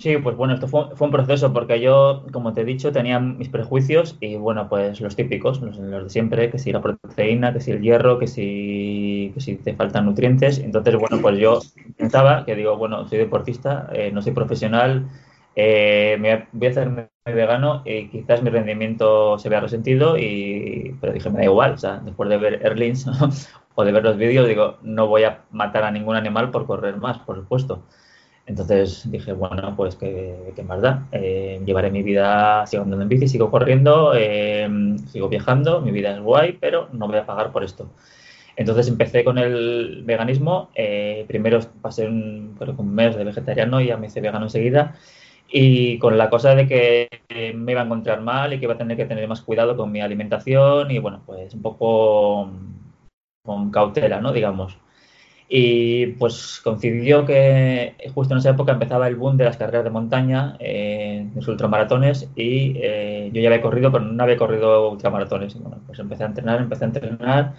[0.00, 3.50] Sí, pues bueno, esto fue, un proceso porque yo, como te he dicho, tenía mis
[3.50, 7.72] prejuicios y bueno, pues los típicos, los, de siempre, que si la proteína, que si
[7.72, 10.58] el hierro, que si, que si te faltan nutrientes.
[10.58, 11.60] Entonces, bueno, pues yo
[11.98, 15.06] pensaba que digo, bueno, soy deportista, eh, no soy profesional,
[15.56, 21.12] eh, me voy a hacer vegano y quizás mi rendimiento se vea resentido, y, pero
[21.12, 23.06] dije, me da igual, o sea, después de ver Erlings
[23.74, 26.96] o de ver los vídeos, digo, no voy a matar a ningún animal por correr
[26.96, 27.82] más, por supuesto.
[28.46, 31.06] Entonces dije, bueno, pues qué, más da.
[31.12, 34.68] Eh, llevaré mi vida, sigo andando en bici, sigo corriendo, eh,
[35.06, 37.88] sigo viajando, mi vida es guay, pero no voy a pagar por esto.
[38.56, 40.70] Entonces empecé con el veganismo.
[40.74, 44.96] Eh, primero pasé un, creo un mes de vegetariano y ya me hice vegano enseguida.
[45.52, 47.08] Y con la cosa de que
[47.54, 49.90] me iba a encontrar mal y que iba a tener que tener más cuidado con
[49.90, 52.50] mi alimentación y bueno, pues un poco
[53.42, 54.32] con cautela, ¿no?
[54.32, 54.78] Digamos.
[55.52, 59.90] Y pues coincidió que justo en esa época empezaba el boom de las carreras de
[59.90, 65.56] montaña, eh, los ultramaratones, y eh, yo ya había corrido, pero no había corrido ultramaratones.
[65.56, 67.54] Y bueno, pues empecé a entrenar, empecé a entrenar,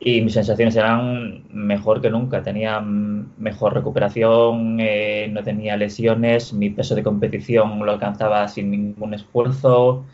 [0.00, 2.42] y mis sensaciones eran mejor que nunca.
[2.42, 9.14] Tenía mejor recuperación, eh, no tenía lesiones, mi peso de competición lo alcanzaba sin ningún
[9.14, 10.04] esfuerzo.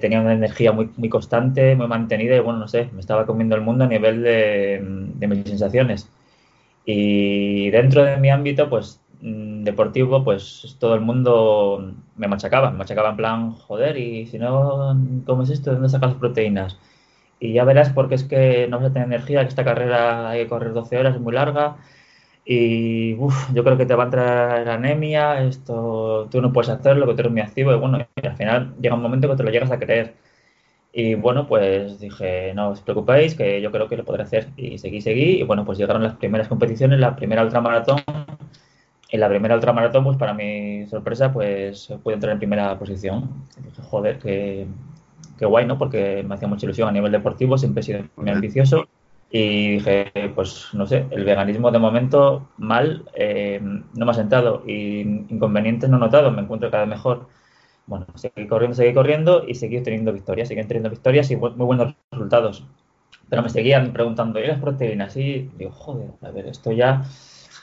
[0.00, 3.56] tenía una energía muy, muy constante, muy mantenida y bueno, no sé, me estaba comiendo
[3.56, 4.80] el mundo a nivel de,
[5.28, 6.08] mis sensaciones.
[6.86, 12.78] Y dentro de mi ámbito, pues mm, deportivo, pues todo el mundo me machacaba, me
[12.78, 14.96] machacaba en plan, joder, y si no,
[15.26, 15.70] ¿cómo es esto?
[15.70, 16.78] ¿De dónde sacas proteínas?
[17.44, 20.44] Y ya verás porque es que no vas a tener energía, que esta carrera hay
[20.44, 21.76] que correr 12 horas, es muy larga,
[22.44, 27.06] y uf, yo creo que te va a entrar anemia, esto tú no puedes hacerlo,
[27.06, 29.50] que tú eres muy activo, y bueno, al final llega un momento que te lo
[29.50, 30.14] llegas a creer.
[30.92, 34.48] Y bueno, pues dije, no os preocupéis, que yo creo que lo podré hacer.
[34.56, 35.40] Y seguí, seguí.
[35.40, 38.02] Y bueno, pues llegaron las primeras competiciones, la primera ultramaratón.
[39.10, 43.28] En la primera ultramaratón, pues para mi sorpresa, pues pude entrar en primera posición.
[43.64, 44.66] Dije, joder, qué,
[45.38, 45.78] qué guay, ¿no?
[45.78, 48.86] Porque me hacía mucha ilusión a nivel deportivo, siempre he sido muy ambicioso.
[49.30, 54.62] Y dije, pues no sé, el veganismo de momento mal eh, no me ha sentado
[54.64, 57.26] y inconvenientes no he notado, me encuentro cada vez mejor
[57.86, 61.94] bueno, seguí corriendo, seguí corriendo y seguí teniendo victorias, seguí teniendo victorias y muy buenos
[62.10, 62.64] resultados.
[63.28, 65.16] Pero me seguían preguntando, ¿y las proteínas?
[65.16, 67.04] Y digo, joder, a ver, esto ya,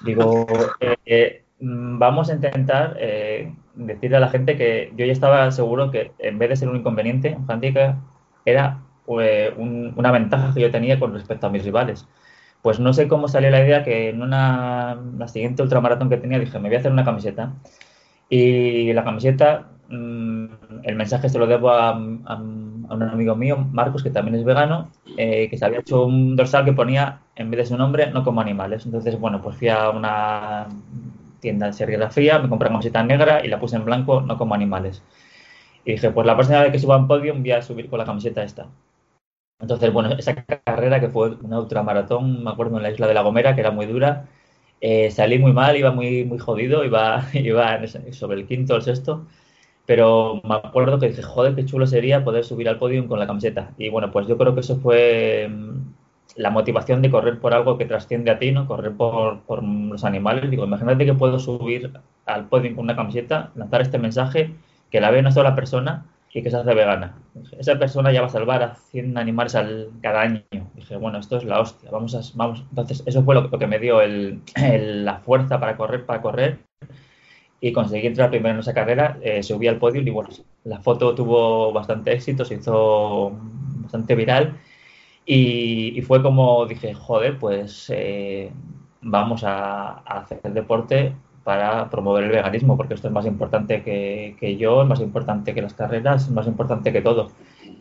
[0.03, 0.45] digo,
[0.79, 5.49] eh, eh, mm, vamos a intentar eh, decirle a la gente que yo ya estaba
[5.51, 7.97] seguro que en vez de ser un inconveniente, un handicap,
[8.45, 12.07] era una ventaja que yo tenía con respecto a mis rivales.
[12.61, 16.39] Pues no sé cómo salió la idea que en una, la siguiente ultramaratón que tenía
[16.39, 17.53] dije, me voy a hacer una camiseta.
[18.29, 20.45] Y la camiseta Mm,
[20.83, 25.49] el mensaje se lo debo a, un amigo mío, Marcos, que también es vegano, eh,
[25.49, 28.39] que se había hecho un dorsal que ponía, en vez de su nombre, no como
[28.41, 28.85] animales.
[28.85, 30.67] Entonces, bueno, pues fui a una
[31.41, 34.55] tienda de serigrafía, me compré una camiseta negra y la puse en blanco, no como
[34.55, 35.03] animales.
[35.85, 37.99] Y dije, pues la próxima vez que suba a un podio voy a subir con
[37.99, 38.67] la camiseta esta.
[39.59, 43.21] Entonces, bueno, esa carrera que fue una ultramaratón, me acuerdo en la isla de La
[43.21, 44.27] Gomera, que era muy dura,
[44.81, 48.83] eh, salí muy mal, iba muy, muy jodido, iba, iba sobre el quinto o el
[48.83, 49.27] sexto
[49.85, 53.27] pero me acuerdo que dije, joder, qué chulo sería poder subir al podio con la
[53.27, 53.73] camiseta.
[53.77, 55.93] Y bueno, pues yo creo que eso fue mm,
[56.41, 58.67] la motivación de correr por algo que trasciende a ti, ¿no?
[58.67, 60.49] Correr por, por los animales.
[60.49, 61.91] Digo, imagínate que puedo subir
[62.25, 64.55] al podio con una camiseta, lanzar este mensaje,
[64.89, 67.15] que la ve una sola persona y que se hace vegana.
[67.59, 70.41] Esa persona ya va a salvar a 100 animales al, cada año.
[70.73, 72.21] Dije, bueno, esto es la hostia, vamos a...
[72.35, 72.65] Vamos.
[72.69, 74.41] Entonces, eso fue lo, que me dio el,
[75.05, 76.59] la fuerza para correr, para correr
[77.63, 80.31] y conseguí entrar primero en esa carrera, eh, subí al podio y bueno,
[80.63, 83.31] la foto tuvo bastante éxito, se hizo
[83.83, 84.55] bastante viral
[85.25, 88.51] y, fue como dije, joder, pues eh,
[89.01, 94.57] vamos a, hacer el deporte para promover el veganismo, porque esto es más importante que,
[94.57, 97.31] yo, es más importante que las carreras, es más importante que todo.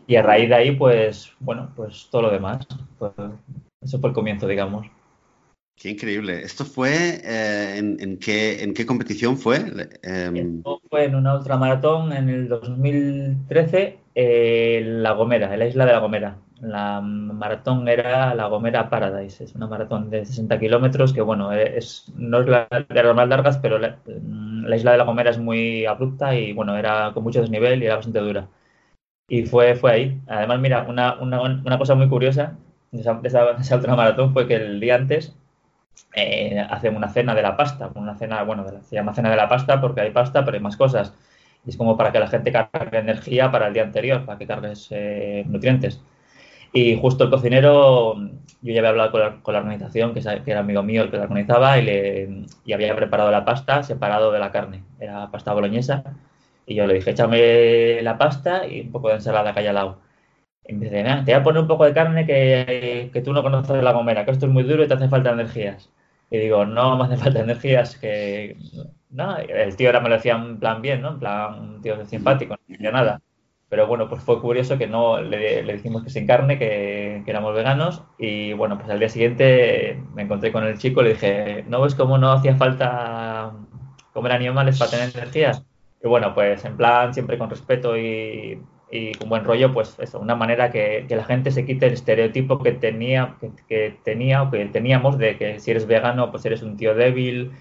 [0.06, 2.66] Y a raíz de ahí, pues, bueno, pues todo lo demás.
[2.98, 3.12] Pues,
[3.82, 4.86] eso fue el comienzo, digamos.
[5.76, 6.42] Qué increíble.
[6.42, 9.64] ¿Esto fue eh, en, qué, en qué competición fue?
[10.02, 15.92] Em, fue en una ultramaratón en el 2013 en La Gomera, en la isla de
[15.92, 16.36] La Gomera.
[16.60, 19.44] La maratón era La Gomera Paradise.
[19.44, 23.28] Es una maratón de 60 kilómetros que, bueno, es, no es la de las más
[23.28, 23.98] largas, pero la,
[24.76, 27.96] isla de La Gomera es muy abrupta y, bueno, era con mucho desnivel y era
[27.96, 28.48] bastante dura.
[29.28, 30.20] Y fue, fue ahí.
[30.28, 32.58] Además, mira, una, una, una cosa muy curiosa
[32.90, 35.36] de esa, de esa ultramaratón fue que el día antes
[36.14, 39.48] eh, hacen una cena de la pasta, una cena, bueno, se llama cena de la
[39.48, 41.14] pasta porque hay pasta, pero hay más cosas.
[41.64, 44.46] Y es como para que la gente cargue energía para el día anterior, para que
[44.46, 46.02] cargues eh, nutrientes.
[46.72, 48.14] Y justo el cocinero,
[48.62, 49.10] yo ya había hablado
[49.42, 52.94] con la, organización, que, era amigo mío el que la organizaba, y, le, y había
[52.94, 54.84] preparado la pasta separado de la carne.
[55.00, 56.04] Era pasta boloñesa.
[56.66, 59.74] Y yo le dije, échame la pasta y un poco de ensalada que haya al
[59.76, 60.00] lado.
[60.66, 63.42] Y me dice, te voy a poner un poco de carne que, que tú no
[63.42, 65.90] conoces la gomera, que esto es muy duro y te hace falta energías.
[66.30, 68.56] Y digo, no me hace falta energías, que...
[69.10, 71.10] No, el tío ahora me lo decía en plan bien, ¿no?
[71.10, 73.20] En plan, un tío simpático, no nada.
[73.70, 77.30] Pero bueno, pues fue curioso que no le, le dijimos que sin carne, que, que,
[77.30, 78.02] éramos veganos.
[78.18, 81.80] Y bueno, pues al día siguiente me encontré con el chico y le dije, ¿no
[81.80, 83.52] ves cómo no hacía falta
[84.12, 85.64] comer animales para tener energías?
[86.02, 90.18] Y bueno, pues en plan, siempre con respeto y, y con buen rollo, pues eso,
[90.18, 93.36] una manera que, que, la gente se quite el estereotipo que tenía,
[93.68, 97.52] que, tenía o que teníamos de que si eres vegano, pues eres un tío débil,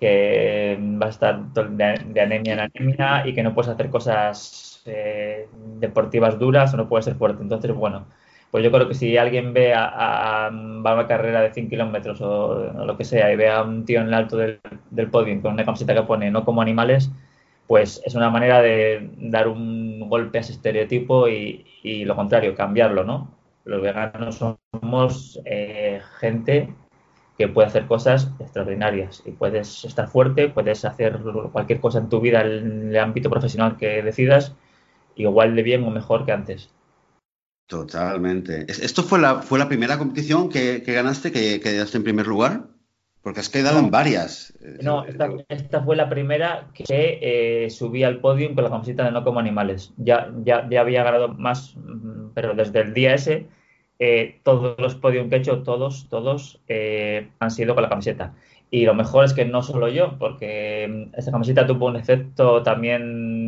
[0.00, 5.48] que va a estar de, anemia en anemia y que no puedes hacer cosas eh,
[5.78, 7.42] deportivas duras o no puedes ser fuerte.
[7.42, 8.06] Entonces, bueno,
[8.50, 12.72] pues yo creo que si alguien ve a, a una carrera de 100 kilómetros o,
[12.84, 15.54] lo que sea y ve a un tío en el alto del, del podio con
[15.54, 17.10] una camiseta que pone no como animales,
[17.66, 21.64] pues es una manera de dar un golpe a ese estereotipo y,
[22.04, 23.34] lo contrario, cambiarlo, ¿no?
[23.64, 26.74] Los veganos somos eh, gente
[27.38, 31.18] que puede hacer cosas extraordinarias y puedes estar fuerte, puedes hacer
[31.52, 34.54] cualquier cosa en tu vida en el ámbito profesional que decidas
[35.16, 36.70] igual de bien o mejor que antes.
[37.66, 38.66] Totalmente.
[38.68, 42.66] ¿Esto fue la, fue la primera competición que, ganaste, que, que quedaste en primer lugar?
[43.22, 44.52] Porque has quedado en varias.
[44.82, 49.22] No, esta, fue la primera que eh, subí al podio con la camiseta de No
[49.22, 49.92] Como Animales.
[49.96, 53.46] Ya, ya, ya había ganado más, mm, pero desde el día ese,
[54.00, 58.34] eh, todos los podios que he hecho, todos, todos eh, han sido con la camiseta.
[58.72, 62.64] Y lo mejor es que no solo yo, porque mm, esta camiseta tuvo un efecto
[62.64, 63.41] también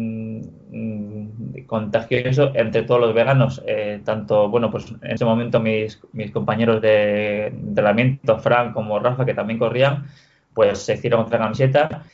[1.75, 3.61] contagioso entre todos los veganos.
[3.67, 9.25] Eh, tanto, bueno, pues en ese momento mis, mis compañeros de entrenamiento, Frank como Rafa,
[9.25, 10.07] que también corrían,
[10.55, 12.05] pues se hicieron otra camiseta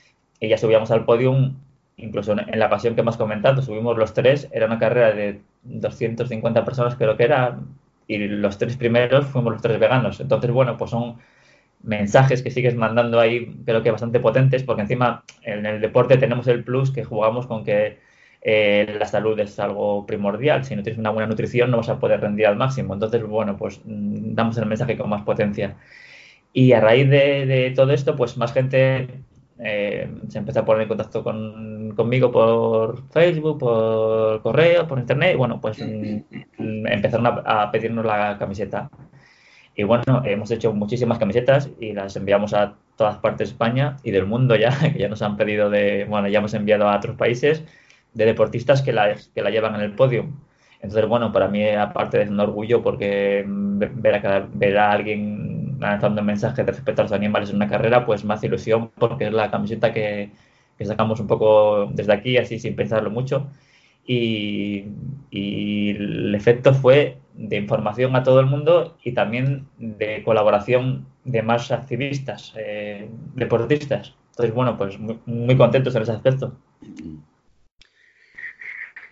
[0.41, 1.57] y ya subíamos al podium.
[1.99, 4.49] Incluso en la ocasión que hemos comentado, subimos los tres.
[4.51, 7.59] Era una carrera de 250 personas, creo que era,
[8.07, 10.21] y los tres primeros fuimos los tres veganos.
[10.21, 11.17] Entonces, bueno, pues son
[11.83, 16.49] mensajes que sigues mandando ahí, creo que bastante potentes, porque encima en el deporte tenemos
[16.49, 17.99] el plus que jugamos con que
[18.43, 20.65] eh, la salud es algo primordial.
[20.65, 22.95] Si no tienes una buena nutrición no vas a poder rendir al máximo.
[22.95, 25.77] Entonces, bueno, pues mm, damos el mensaje con más potencia.
[26.53, 29.09] Y a raíz de, todo esto, pues más gente
[29.59, 35.35] eh, se empezó a poner en contacto conmigo por Facebook, por correo, por internet.
[35.35, 36.17] Y bueno, pues mm,
[36.59, 38.91] mm, empezaron a pedirnos la camiseta.
[39.77, 44.11] Y bueno, hemos hecho muchísimas camisetas y las enviamos a todas partes de España y
[44.11, 47.17] del mundo ya, que ya nos han pedido de, bueno, ya hemos enviado a otros
[47.17, 47.65] países
[48.15, 50.27] de deportistas que la, que la llevan en el podio.
[50.83, 56.23] Entonces, bueno, para mí aparte es un orgullo porque ver a, ver a alguien lanzando
[56.23, 59.51] mensajes de respeto a los animales en una carrera, pues más ilusión porque es la
[59.51, 60.31] camiseta que,
[60.79, 63.49] que sacamos un poco desde aquí, así sin pensarlo mucho.
[64.07, 64.87] Y,
[65.31, 71.71] el efecto fue de información a todo el mundo y también de colaboración de más
[71.71, 74.15] activistas, eh, deportistas.
[74.31, 76.57] Entonces, bueno, pues muy, contentos en ese aspecto.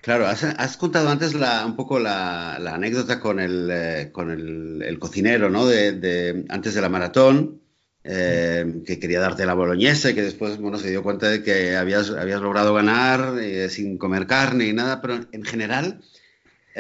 [0.09, 5.51] Claro, has, contado antes la, un poco la, anécdota con el, eh, con el, cocinero,
[5.51, 5.67] ¿no?
[5.67, 7.61] De, antes de la maratón,
[8.05, 11.77] eh, que quería darte la boloñesa y que después, bueno, se dio cuenta de que
[11.77, 13.35] habías, habías logrado ganar
[13.69, 16.01] sin comer carne y nada, pero en general,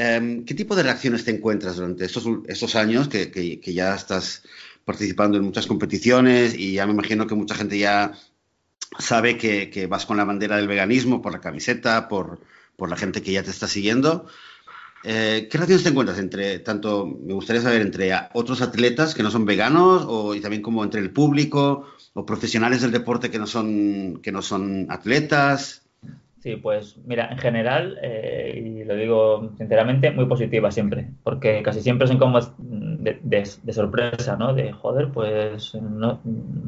[0.01, 4.45] Em, ¿Qué tipo de reacciones te encuentras durante estos, años que, ya estás
[4.85, 8.13] participando en muchas competiciones y ya me imagino que mucha gente ya
[8.97, 12.39] sabe que, vas con la bandera del veganismo por la camiseta, por,
[12.87, 14.27] la gente que ya te está siguiendo?
[15.05, 19.31] Eh, ¿Qué reacciones te encuentras entre, tanto, me gustaría saber, entre otros atletas que no
[19.31, 23.47] son veganos o y también como entre el público o profesionales del deporte que no
[23.47, 25.83] son, que no son atletas?
[26.41, 31.81] Sí, pues mira, en general, eh, y lo digo sinceramente, muy positiva siempre, porque casi
[31.81, 34.55] siempre son como de, sorpresa, ¿no?
[34.55, 36.21] De, joder, pues no,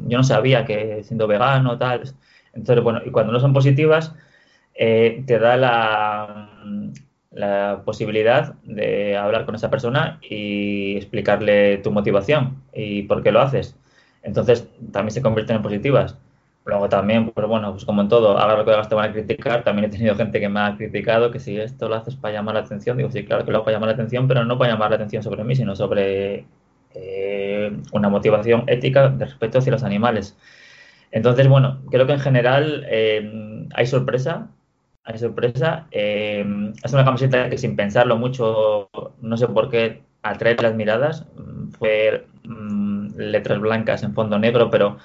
[0.07, 2.03] yo no sabía que siendo vegano, tal.
[2.53, 4.13] Entonces, bueno, y cuando no son positivas,
[4.73, 6.49] eh, te da la,
[7.31, 13.41] la posibilidad de hablar con esa persona y explicarle tu motivación y por qué lo
[13.41, 13.75] haces.
[14.23, 16.17] Entonces, también se convierten en positivas.
[16.65, 19.13] Luego también, pues bueno, pues como en todo, haga lo que hagas te van a
[19.13, 19.63] criticar.
[19.63, 22.55] También he tenido gente que me ha criticado que si esto lo haces para llamar
[22.55, 24.73] la atención, digo, sí, claro que lo hago para llamar la atención, pero no para
[24.73, 26.45] llamar la atención sobre mí, sino sobre
[26.93, 30.37] eh, una motivación ética de respeto hacia los animales.
[31.11, 34.49] Entonces, bueno, creo que en general eh, hay sorpresa,
[35.03, 35.87] hay sorpresa.
[35.91, 36.45] Eh,
[36.83, 38.89] es una camiseta que sin pensarlo mucho,
[39.21, 41.25] no sé por qué, atraer las miradas.
[41.35, 44.97] Mm, fue mm, letras blancas en fondo negro, pero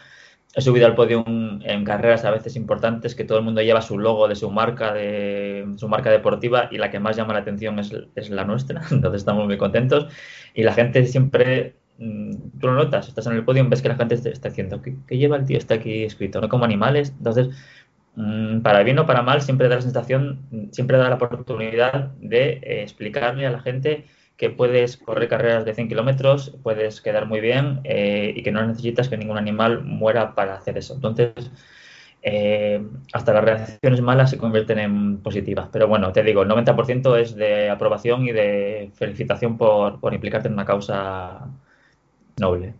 [0.54, 3.98] he subido al podio en carreras a veces importantes que todo el mundo lleva su
[3.98, 7.78] logo de su marca, de su marca deportiva y la que más llama la atención
[7.78, 8.80] es, la nuestra.
[8.90, 10.08] Entonces estamos muy contentos
[10.54, 13.96] y la gente siempre mm, tú lo notas, estás en el podio ves que la
[13.96, 15.58] gente está diciendo, ¿qué, lleva el tío?
[15.58, 17.12] Está aquí escrito, no como animales.
[17.18, 17.48] Entonces,
[18.62, 22.82] para bien o para mal, siempre da la sensación, siempre da la oportunidad de eh,
[22.82, 24.06] explicarle a la gente
[24.36, 28.66] que puedes correr carreras de 100 kilómetros, puedes quedar muy bien eh, y que no
[28.66, 30.94] necesitas que ningún animal muera para hacer eso.
[30.94, 31.32] Entonces,
[32.22, 35.68] eh, hasta las reacciones malas se convierten en positivas.
[35.72, 40.54] Pero bueno, te digo, el 90% es de aprobación y de felicitación por, implicarte en
[40.54, 41.48] una causa
[42.38, 42.74] noble.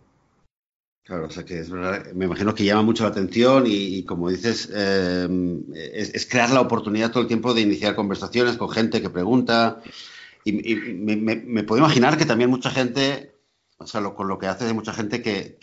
[1.07, 4.29] Claro, o sea que es verdad, me imagino que llama mucho la atención y, como
[4.29, 5.25] dices, eh,
[5.73, 9.81] es, crear la oportunidad todo el tiempo de iniciar conversaciones con gente que pregunta,
[10.43, 13.31] y, me, puedo imaginar que también mucha gente,
[13.77, 15.57] o sea, con lo que hace de mucha gente que,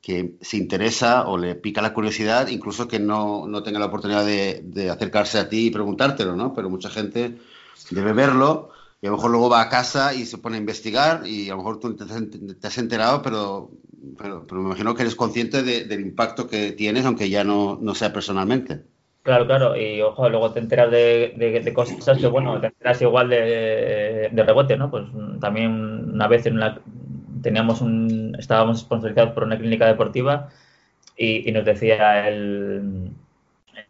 [0.00, 4.24] que, se interesa o le pica la curiosidad, incluso que no, no tenga la oportunidad
[4.24, 6.54] de, de, acercarse a ti y preguntártelo, ¿no?
[6.54, 7.38] Pero mucha gente
[7.90, 8.70] debe verlo
[9.04, 11.52] y a lo mejor luego va a casa y se pone a investigar y a
[11.52, 12.04] lo mejor tú te,
[12.66, 13.70] has enterado, pero,
[14.18, 18.12] pero, me imagino que eres consciente del impacto que tienes, aunque ya no, no sea
[18.12, 18.82] personalmente.
[19.24, 24.30] Claro, claro, y ojo, luego te enteras de, cosas que, bueno, te enteras igual de,
[24.34, 24.90] rebote, ¿no?
[24.90, 25.06] Pues
[25.40, 26.78] también una vez en una,
[27.42, 30.50] teníamos un, estábamos sponsorizados por una clínica deportiva
[31.16, 33.12] y, nos decía el,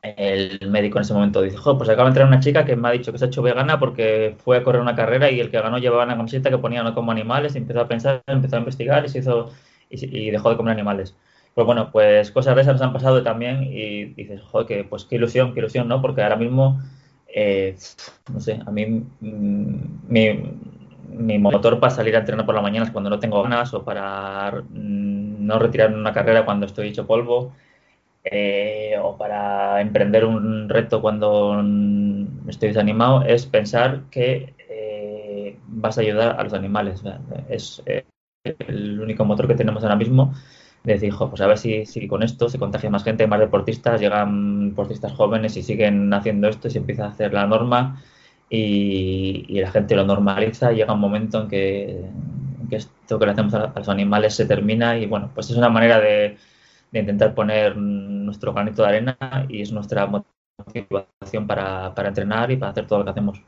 [0.02, 2.92] el médico en ese momento, dice, pues acaba de entrar una chica que me ha
[2.92, 5.60] dicho que se ha hecho vegana porque fue a correr una carrera y el que
[5.60, 8.60] ganó llevaba una camiseta que ponía no como animales y empezó a pensar, empezó a
[8.60, 9.50] investigar y se hizo
[10.02, 11.14] y dejó de comer animales.
[11.54, 15.04] Pues bueno, pues cosas de esas nos han pasado también y dices, joder, que, pues
[15.04, 16.02] qué ilusión, qué ilusión, ¿no?
[16.02, 16.80] Porque ahora mismo,
[17.28, 17.76] eh,
[18.32, 18.86] no sé, a mí
[19.20, 19.76] mm,
[20.08, 23.84] mi, motor para salir a entrenar por la mañana es cuando no tengo ganas o
[23.84, 27.52] para mm, no retirarme una carrera cuando estoy hecho polvo
[28.24, 35.98] eh, o para emprender un reto cuando mm, estoy desanimado, es pensar que eh, vas
[35.98, 37.02] a ayudar a los animales.
[37.48, 37.82] Es
[38.44, 40.34] el único motor que tenemos ahora mismo
[40.84, 44.70] decir, pues a ver si, si, con esto se contagia más gente, más deportistas, llegan
[44.70, 48.02] deportistas jóvenes y siguen haciendo esto y se empieza a hacer la norma
[48.50, 52.04] y, la gente lo normaliza llega un momento en que,
[52.70, 55.98] esto que le hacemos a, los animales se termina y bueno, pues es una manera
[56.00, 56.36] de,
[56.92, 59.16] intentar poner nuestro granito de arena
[59.48, 63.42] y es nuestra motivación para, para entrenar y para hacer todo lo que hacemos.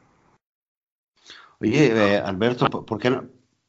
[1.61, 3.25] Oye, eh, Alberto, ¿por qué, no,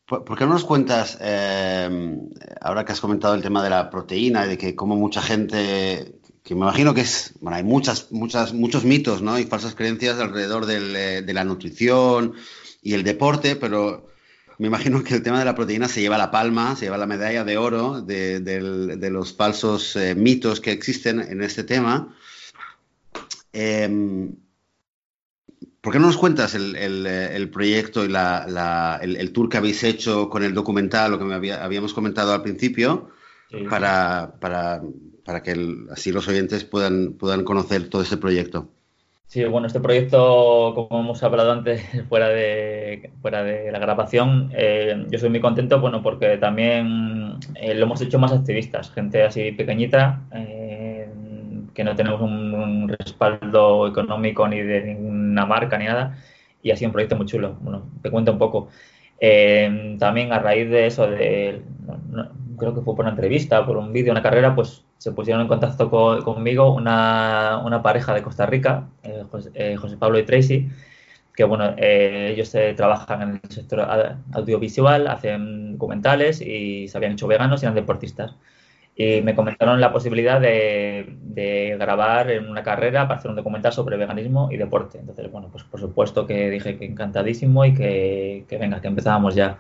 [0.08, 2.18] ¿Por, qué no nos cuentas, eh,
[2.62, 6.16] ahora que has comentado el tema de la proteína y de que como mucha gente,
[6.44, 9.38] que me imagino que es, bueno, hay muchas, muchas, muchos mitos, ¿no?
[9.38, 12.36] Y falsas creencias alrededor eh, de la nutrición
[12.82, 14.08] y el deporte, pero
[14.58, 17.06] me imagino que el tema de la proteína se lleva la palma, se lleva la
[17.06, 22.16] medalla de oro de, los falsos eh, mitos que existen en este tema.
[25.82, 30.54] ¿Por qué no nos cuentas el, proyecto y el, tour que habéis hecho con el
[30.54, 33.10] documental, lo que me habíamos comentado al principio,
[33.70, 34.34] para,
[35.44, 38.70] que así los oyentes puedan, puedan conocer todo este proyecto?
[39.28, 45.06] Sí, bueno, este proyecto, como hemos hablado antes fuera de, fuera de la grabación, eh,
[45.10, 49.52] yo soy muy contento, bueno, porque también eh, lo hemos hecho más activistas, gente así
[49.52, 50.57] pequeñita, eh,
[51.78, 56.18] que no tenemos un, respaldo económico ni de ninguna marca ni nada,
[56.64, 57.56] y ha sido un proyecto muy chulo.
[57.62, 58.70] Bueno, te cuento un poco.
[59.20, 61.62] Eh, también a raíz de eso, de,
[62.58, 65.48] creo que fue por una entrevista, por un vídeo, una carrera, pues se pusieron en
[65.48, 65.92] contacto
[66.24, 69.24] conmigo una, una, pareja de Costa Rica, eh,
[69.54, 70.70] eh, José, Pablo y Tracy,
[71.36, 73.88] que bueno, ellos trabajan en el sector
[74.34, 78.34] audiovisual, hacen documentales y se habían hecho veganos y eran deportistas
[78.98, 83.96] y me comentaron la posibilidad de, grabar en una carrera para hacer un documental sobre
[83.96, 84.98] veganismo y deporte.
[84.98, 89.60] Entonces, bueno, pues por supuesto que dije que encantadísimo y que, venga, que empezábamos ya.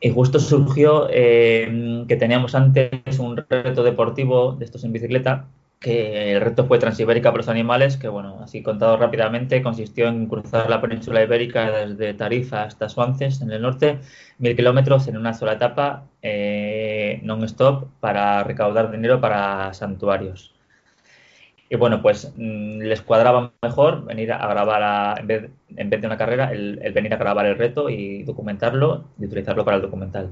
[0.00, 5.46] Y justo surgió eh, que teníamos antes un reto deportivo de estos en bicicleta
[5.84, 10.26] que el reto fue Transibérica para los animales, que bueno, así contado rápidamente, consistió en
[10.26, 13.98] cruzar la península ibérica desde Tarifa hasta Suances, en el norte,
[14.38, 20.54] mil kilómetros en una sola etapa, eh, non-stop, para recaudar dinero para santuarios.
[21.68, 26.06] Y bueno, pues mm, les cuadraba mejor venir a grabar, en, vez, en, vez, de
[26.06, 30.30] una carrera, el venir a grabar el reto y documentarlo y utilizarlo para el documental.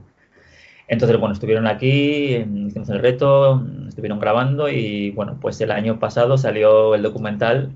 [0.92, 2.36] Entonces, bueno, estuvieron aquí,
[2.66, 7.72] hicimos el reto, estuvieron grabando y, bueno, pues el año pasado salió el documental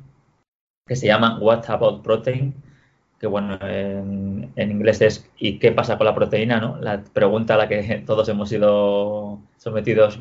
[0.87, 2.55] que se llama What About Protein,
[3.19, 6.61] que bueno, en, inglés es ¿y qué pasa con la proteína?
[6.61, 6.77] ¿no?
[6.79, 10.21] La pregunta a la que todos hemos sido sometidos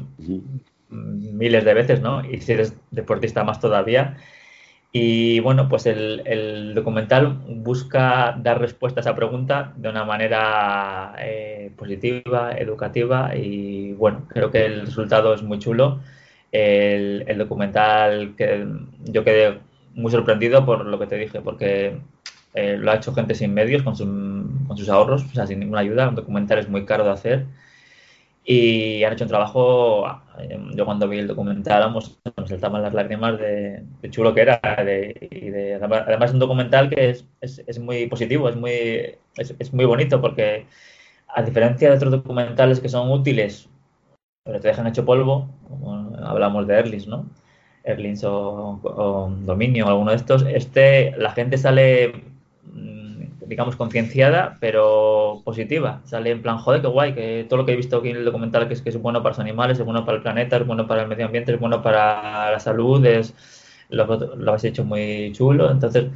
[0.87, 2.23] miles de veces, ¿no?
[2.23, 4.15] Y si eres deportista más todavía.
[4.91, 11.71] Y bueno, pues el, documental busca dar respuesta a esa pregunta de una manera eh,
[11.75, 15.99] positiva, educativa y bueno, creo que el resultado es muy chulo.
[16.51, 18.65] El, documental que
[19.03, 19.59] yo quedé
[19.93, 21.97] muy sorprendido por lo que te dije, porque
[22.53, 23.95] eh, lo ha hecho gente sin medios, con,
[24.67, 26.07] con, sus ahorros, o sea, sin ninguna ayuda.
[26.07, 27.45] Un documental es muy caro de hacer.
[28.47, 30.07] Y han hecho un trabajo.
[30.39, 34.61] Eh, yo cuando vi el documental, vamos, me saltaban las lágrimas de, chulo que era.
[35.31, 39.73] y de, además, es un documental que es, es, es muy positivo, es muy, es,
[39.73, 40.67] muy bonito, porque
[41.27, 43.67] a diferencia de otros documentales que son útiles,
[44.43, 47.25] pero te dejan hecho polvo, como hablamos de Erlis, ¿no?
[47.83, 52.23] Erlins o, o Dominio alguno de estos, este, la gente sale
[53.47, 56.01] digamos, concienciada, pero positiva.
[56.05, 58.25] Sale en plan, joder, qué guay, que todo lo que he visto aquí en el
[58.25, 60.65] documental, que es que es bueno para los animales, es bueno para el planeta, es
[60.65, 63.33] bueno para el medio ambiente, es bueno para la salud, es
[63.89, 65.71] lo, lo habéis hecho muy chulo.
[65.71, 66.07] Entonces,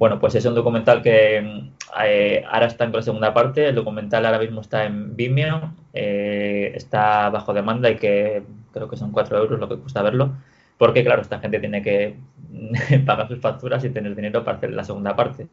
[0.00, 1.70] bueno, pues es un documental que
[2.02, 3.68] eh, ahora está en la segunda parte.
[3.68, 8.96] El documental ahora mismo está en Vimeo, eh, está bajo demanda y que creo que
[8.96, 10.32] son 4 euros lo que cuesta verlo.
[10.78, 12.16] Porque, claro, esta gente tiene que
[13.06, 15.48] pagar sus facturas y tener dinero para hacer la segunda parte.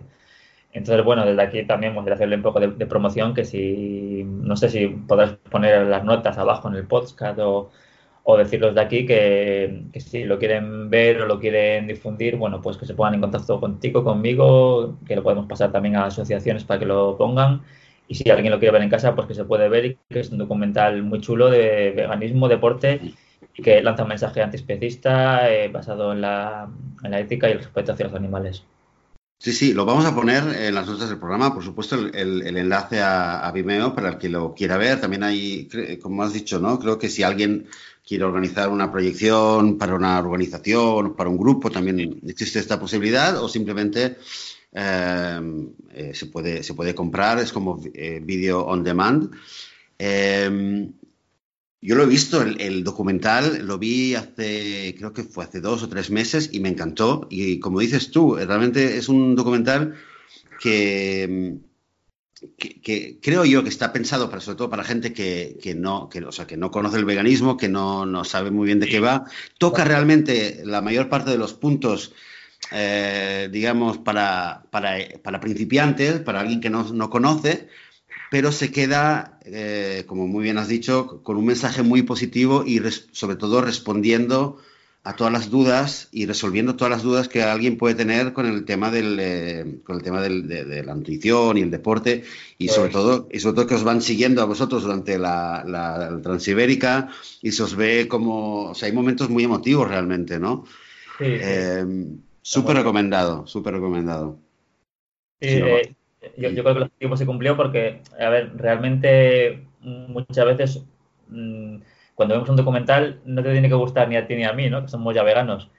[0.74, 4.70] Entonces, bueno, desde aquí también a hacerle un poco de, promoción, que si, no sé
[4.70, 7.72] si podrás poner las notas abajo en el podcast o,
[8.30, 12.78] o decirlos de aquí que, si lo quieren ver o lo quieren difundir, bueno, pues
[12.78, 16.80] que se pongan en contacto contigo, conmigo, que lo podemos pasar también a asociaciones para
[16.80, 17.61] que lo pongan.
[18.09, 20.20] Y si alguien lo quiere ver en casa, pues que se puede ver y que
[20.20, 22.99] es un documental muy chulo de veganismo, deporte
[23.55, 26.70] y que lanza un mensaje antiespecista eh, basado en la,
[27.03, 28.65] en la ética y el respeto hacia los animales.
[29.40, 33.00] Sí, sí, lo vamos a poner en las notas del programa, por supuesto, el, enlace
[33.02, 35.00] a, Vimeo para el que lo quiera ver.
[35.00, 35.70] También hay,
[36.02, 36.80] como has dicho, ¿no?
[36.80, 37.68] Creo que si alguien
[38.06, 43.48] quiere organizar una proyección para una organización, para un grupo, también existe esta posibilidad, o
[43.48, 44.18] simplemente
[44.74, 49.32] eh, eh, se, puede, se puede comprar, es como eh, video on demand.
[51.80, 55.90] Yo lo he visto, el, documental, lo vi hace, creo que fue hace dos o
[55.90, 57.28] tres meses y me encantó.
[57.30, 59.96] Y como dices tú, realmente es un documental
[60.60, 61.60] que,
[62.58, 66.24] que, creo yo que está pensado para, sobre todo para gente que, que no, que,
[66.24, 69.00] o sea, que no conoce el veganismo, que no, no, sabe muy bien de qué
[69.00, 69.26] va.
[69.60, 72.14] Toca realmente la mayor parte de los puntos,
[72.72, 77.70] eh, digamos, para, para, para, principiantes, para alguien que no, no conoce
[78.30, 82.82] pero se queda, eh, como muy bien has dicho, con un mensaje muy positivo y
[83.12, 84.60] sobre todo respondiendo
[85.08, 88.66] a todas las dudas y resolviendo todas las dudas que alguien puede tener con el
[88.66, 92.26] tema del eh, con el tema de, la nutrición y el deporte
[92.58, 97.08] y sobre todo y sobre todo que os van siguiendo a vosotros durante la, transibérica
[97.42, 100.66] y se os ve como o sea hay momentos muy emotivos realmente no
[101.22, 101.86] eh,
[102.42, 104.40] súper recomendado súper recomendado
[106.38, 110.86] yo, creo que el objetivo se cumplió porque, a ver, realmente muchas veces
[111.30, 111.78] mm,
[112.15, 114.70] cuando vemos un documental no te tiene que gustar ni a ti ni a mí,
[114.70, 114.82] ¿no?
[114.84, 115.70] Que somos ya veganos.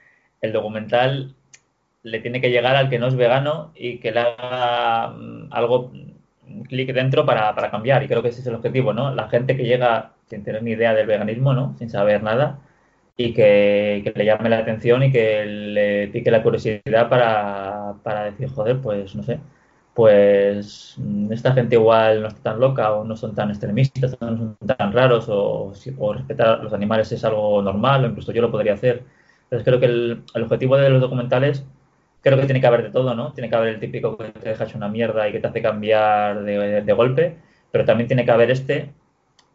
[0.41, 1.35] El documental
[2.03, 5.91] le tiene que llegar al que no es vegano y que le haga mm, algo,
[6.47, 8.03] un clic dentro para, para, cambiar.
[8.03, 9.13] Y creo que ese es el objetivo, ¿no?
[9.13, 11.75] La gente que llega sin tener ni idea del veganismo, ¿no?
[11.77, 12.59] Sin saber nada
[13.19, 18.23] y que, que le llame la atención y que le pique la curiosidad para, para
[18.23, 19.41] decir, joder, pues no sé,
[19.99, 24.37] pues mm, esta gente igual no está tan loca o no son tan extremistas, no
[24.37, 25.73] son tan raros o,
[26.13, 29.03] respetar a los animales es algo normal o incluso yo lo podría hacer.
[29.43, 31.65] Entonces creo que el, objetivo de los documentales
[32.21, 33.33] creo que tiene que haber de todo, ¿no?
[33.33, 36.43] Tiene que haber el típico que te dejas una mierda y que te hace cambiar
[36.43, 37.35] de, golpe,
[37.69, 38.93] pero también tiene que haber este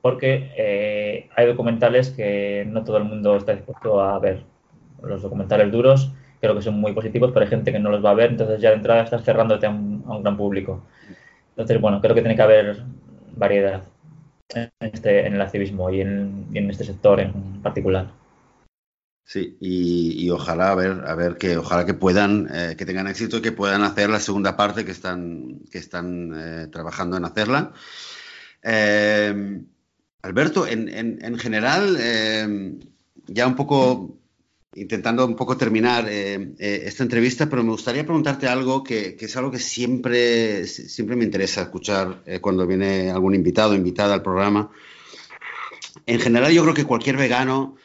[0.02, 4.42] porque eh, hay documentales que no todo el mundo está dispuesto a ver.
[5.02, 6.12] Los documentales duros
[6.44, 8.60] creo que son muy positivos, pero hay gente que no los va a ver, entonces
[8.60, 10.84] ya de entrada estás cerrándote a un, gran público.
[11.50, 12.82] Entonces, bueno, creo que tiene que haber
[13.36, 13.84] variedad
[14.54, 18.10] en, este, en el activismo y en, este sector en particular.
[19.26, 23.38] Sí, y, ojalá a ver, a ver que ojalá que puedan, eh, que tengan éxito
[23.38, 27.72] y que puedan hacer la segunda parte que están, que están eh, trabajando en hacerla.
[28.62, 29.62] Eh,
[30.22, 31.98] Alberto, en, en general,
[33.26, 34.18] ya un poco
[34.76, 39.36] intentando un poco terminar eh, eh, esta entrevista, pero me gustaría preguntarte algo que, es
[39.36, 44.22] algo que siempre, siempre me interesa escuchar eh, cuando viene algún invitado o invitada al
[44.22, 44.70] programa.
[46.06, 47.76] En general, yo creo que cualquier vegano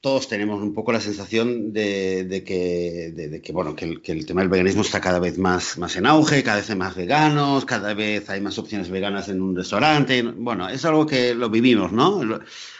[0.00, 5.00] todos tenemos un poco la sensación de, que, bueno, que el, tema del veganismo está
[5.00, 8.58] cada vez más, más en auge, cada vez hay más veganos, cada vez hay más
[8.58, 10.22] opciones veganas en un restaurante.
[10.22, 12.20] Bueno, es algo que lo vivimos, ¿no?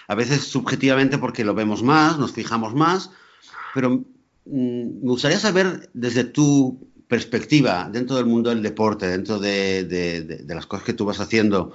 [0.09, 3.11] A veces subjetivamente porque lo vemos más, nos fijamos más,
[3.75, 4.03] pero mm,
[4.45, 10.85] me gustaría saber desde tu perspectiva, dentro del mundo del deporte, dentro de, las cosas
[10.85, 11.75] que tú vas haciendo,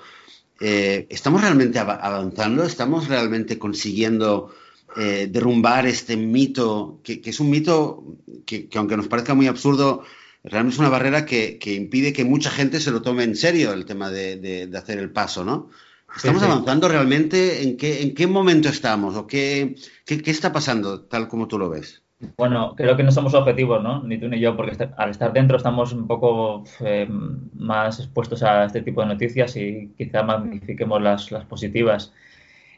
[0.60, 2.64] eh, ¿estamos realmente avanzando?
[2.64, 4.54] ¿Estamos realmente consiguiendo
[4.96, 8.04] eh, derrumbar este mito, que, es un mito
[8.46, 10.04] que, aunque nos parezca muy absurdo,
[10.44, 13.86] realmente es una barrera que, impide que mucha gente se lo tome en serio el
[13.86, 15.72] tema de, hacer el paso, ¿no?
[16.16, 17.64] ¿Estamos avanzando realmente?
[17.64, 19.16] ¿En qué, ¿En qué momento estamos?
[19.16, 22.04] ¿O qué, qué, está pasando tal como tú lo ves?
[22.38, 24.04] Bueno, creo que no somos objetivos, ¿no?
[24.04, 27.08] Ni tú ni yo, porque al estar dentro estamos un poco eh,
[27.54, 32.14] más expuestos a este tipo de noticias y quizá magnifiquemos las, las positivas.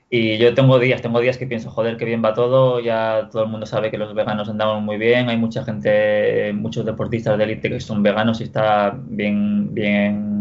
[0.09, 3.43] Y yo tengo días, tengo días que pienso, joder, qué bien va todo, ya todo
[3.43, 7.43] el mundo sabe que los veganos andamos muy bien, hay mucha gente, muchos deportistas de
[7.43, 10.34] élite que son veganos y está bien, bien,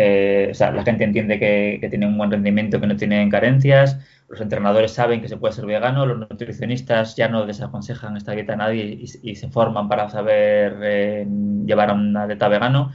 [0.00, 3.98] eh, o sea, la gente entiende que, tienen un buen rendimiento, que no tienen carencias,
[4.28, 8.52] los entrenadores saben que se puede ser vegano, los nutricionistas ya no desaconsejan esta dieta
[8.52, 11.26] a nadie y, se forman para saber eh,
[11.66, 12.92] llevar a una dieta vegano.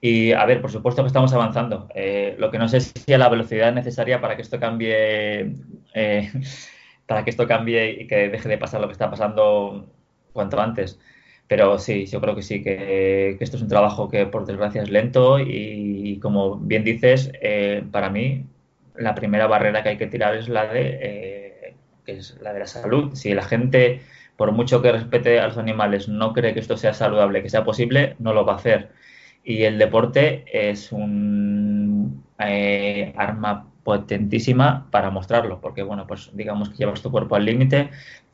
[0.00, 1.88] Y a ver, por supuesto que estamos avanzando.
[1.94, 5.52] Eh, lo que no sé si a la velocidad necesaria para que esto cambie,
[7.06, 9.86] para que esto cambie y que deje de pasar lo que está pasando
[10.32, 10.98] cuanto antes.
[11.48, 14.90] Pero sí, yo creo que sí, que, esto es un trabajo que por desgracia es
[14.90, 18.44] lento y, como bien dices, eh, para mí
[18.96, 21.74] la primera barrera que hay que tirar es la de,
[22.04, 23.14] que es la de la salud.
[23.14, 24.02] Si la gente,
[24.36, 27.64] por mucho que respete a los animales, no cree que esto sea saludable, que sea
[27.64, 28.90] posible, no lo va a hacer
[29.48, 36.76] y el deporte es un eh, arma potentísima para mostrarlo, porque bueno, pues digamos que
[36.76, 37.88] llevas tu cuerpo al límite,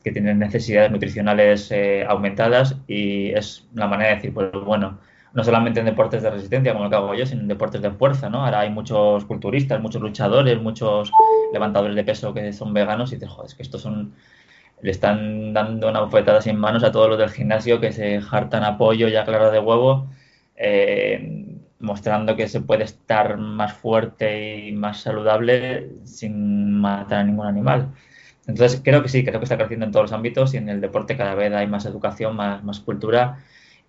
[0.05, 4.99] que tienes necesidades nutricionales eh, aumentadas y es la manera de decir, pues bueno,
[5.33, 7.89] no solamente en deportes de resistencia, como lo que hago yo, sino en deportes de
[7.89, 8.45] fuerza, ¿no?
[8.45, 11.11] Ahora hay muchos culturistas, muchos luchadores, muchos
[11.51, 14.13] levantadores de peso que son veganos y dices, joder, es que estos son
[14.83, 18.63] le están dando una bofetada sin manos a todos los del gimnasio que se jartan
[18.63, 20.07] apoyo ya claro de huevo
[20.55, 27.47] eh, mostrando que se puede estar más fuerte y más saludable sin matar a ningún
[27.47, 27.89] animal.
[28.47, 30.81] Entonces, creo que sí, creo que está creciendo en todos los ámbitos y en el
[30.81, 33.39] deporte cada vez hay más educación, más, más cultura.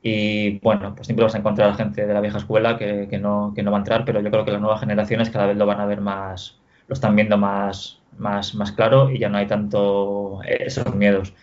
[0.03, 3.19] Y bueno, pues siempre vas a encontrar a gente de la vieja escuela que, que,
[3.19, 5.57] no, que no va a entrar, pero yo creo que las nuevas generaciones cada vez
[5.57, 9.39] lo van a ver más, lo están viendo más, más, más claro y ya no
[9.39, 11.35] hay tanto eh, esos miedos.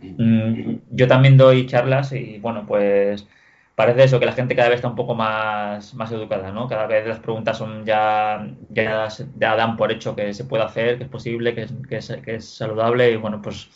[0.00, 3.26] Mm, yo también doy charlas y bueno, pues
[3.76, 6.66] parece eso, que la gente cada vez está un poco más, más educada, ¿no?
[6.66, 9.08] Cada vez las preguntas son ya, ya,
[9.38, 13.12] dan por hecho que se puede hacer, que es posible, que es, que es, saludable
[13.12, 13.68] y bueno, pues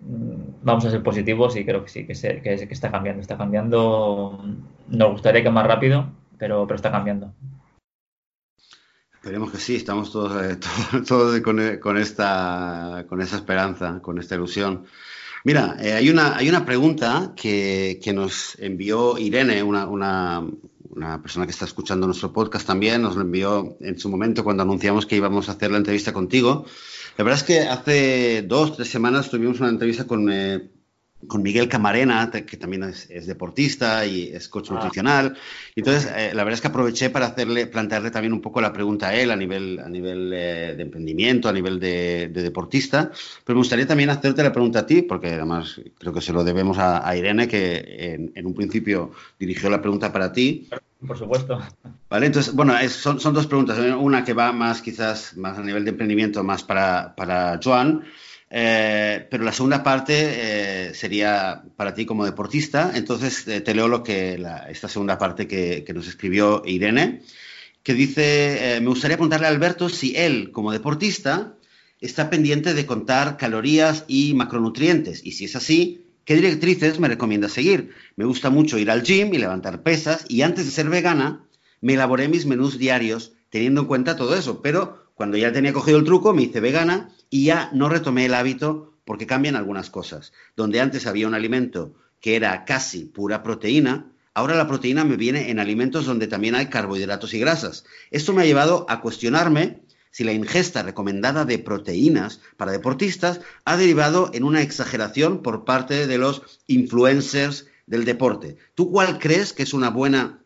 [0.00, 3.38] mm, vamos a ser positivos y creo que sí, que, se, que, está cambiando, está
[3.38, 4.44] cambiando.
[4.88, 7.32] Nos gustaría que más rápido, pero, pero está cambiando.
[9.14, 10.58] Esperemos que sí, estamos todos, eh,
[11.08, 14.84] todos, con, con, esta, con esa esperanza, con esta ilusión.
[15.46, 21.52] Mira, eh, hay, una, hay una pregunta que, nos envió Irene, una, una, persona que
[21.52, 25.50] está escuchando nuestro podcast también, nos lo envió en su momento cuando anunciamos que íbamos
[25.50, 26.64] a hacer la entrevista contigo.
[27.18, 30.70] La verdad es que hace dos, tres semanas tuvimos una entrevista con, eh,
[31.26, 34.74] con Miguel Camarena, que también es, deportista y es coach ah.
[34.74, 35.36] nutricional.
[35.76, 39.08] Entonces, eh, la verdad es que aproveché para hacerle, plantearle también un poco la pregunta
[39.08, 43.10] a él a nivel, a nivel eh, de emprendimiento, a nivel de, deportista.
[43.44, 46.44] Pero me gustaría también hacerte la pregunta a ti, porque además creo que se lo
[46.44, 50.68] debemos a, Irene, que en, un principio dirigió la pregunta para ti.
[51.06, 51.60] Por supuesto.
[52.08, 53.78] Vale, entonces, bueno, son, son, dos preguntas.
[53.78, 58.04] Una que va más quizás más a nivel de emprendimiento, más para, para Joan.
[58.50, 62.92] Eh, pero la segunda parte eh, sería para ti como deportista.
[62.94, 67.22] Entonces eh, te leo lo que esta segunda parte que, nos escribió Irene,
[67.82, 71.54] que dice, me gustaría preguntarle a Alberto si él como deportista
[72.00, 75.20] está pendiente de contar calorías y macronutrientes.
[75.24, 77.90] Y si es así, ¿qué directrices me recomienda seguir?
[78.16, 81.44] Me gusta mucho ir al gym y levantar pesas y antes de ser vegana
[81.80, 85.98] me elaboré mis menús diarios teniendo en cuenta todo eso, pero cuando ya tenía cogido
[85.98, 90.32] el truco, me hice vegana y ya no retomé el hábito porque cambian algunas cosas.
[90.54, 95.50] Donde antes había un alimento que era casi pura proteína, ahora la proteína me viene
[95.50, 97.86] en alimentos donde también hay carbohidratos y grasas.
[98.12, 99.82] Esto me ha llevado a cuestionarme
[100.12, 106.06] si la ingesta recomendada de proteínas para deportistas ha derivado en una exageración por parte
[106.06, 108.58] de los influencers del deporte.
[108.76, 110.44] ¿Tú cuál crees que es una buena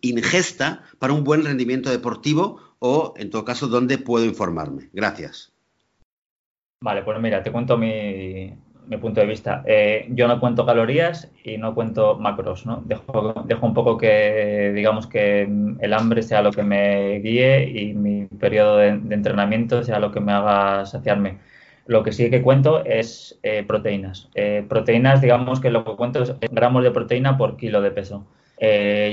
[0.00, 4.90] ingesta para un buen rendimiento deportivo o, en todo caso, dónde puedo informarme?
[4.92, 5.55] Gracias.
[6.80, 8.52] Vale, pues mira, te cuento mi,
[8.86, 9.62] mi punto de vista.
[9.66, 12.82] Eh, yo no cuento calorías y no cuento macros, ¿no?
[12.84, 15.48] Dejo, dejo, un poco que, digamos, que
[15.80, 20.20] el hambre sea lo que me guíe y mi periodo de, entrenamiento sea lo que
[20.20, 21.38] me haga saciarme.
[21.86, 24.28] Lo que sí que cuento es eh, proteínas.
[24.34, 28.26] Eh, proteínas, digamos que lo que cuento es gramos de proteína por kilo de peso.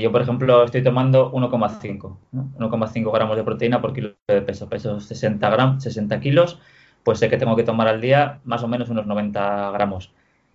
[0.02, 2.16] yo, por ejemplo, estoy tomando 1,5,
[2.58, 4.68] 1,5 gramos de proteína por kilo de peso.
[4.68, 6.60] Peso 60, gramos, 60 kilos
[7.04, 10.12] pues sé que tengo que tomar al día más o menos unos 90 gramos.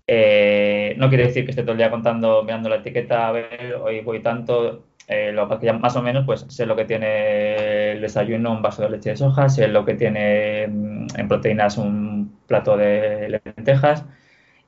[0.08, 3.76] Eh, no quiere decir que esté todo el día contando, mirando la etiqueta, a ver,
[3.76, 7.91] hoy voy tanto, eh, lo que ya más o menos, pues sé lo que tiene
[7.93, 11.78] el desayuno, un vaso de leche de soja, sé lo que tiene mm, en proteínas
[11.78, 14.06] un plato de lentejas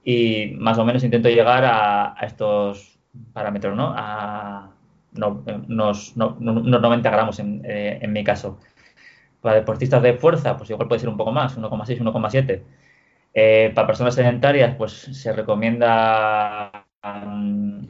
[0.03, 2.99] y más o menos intento llegar a, estos
[3.33, 3.93] parámetros, ¿no?
[3.95, 4.71] A
[5.15, 8.59] unos, 90 gramos eh, en mi caso.
[9.41, 12.61] Para deportistas de fuerza, pues igual puede ser un poco más, 1,6, 1,7.
[13.33, 16.85] Eh, para personas sedentarias, pues se recomienda,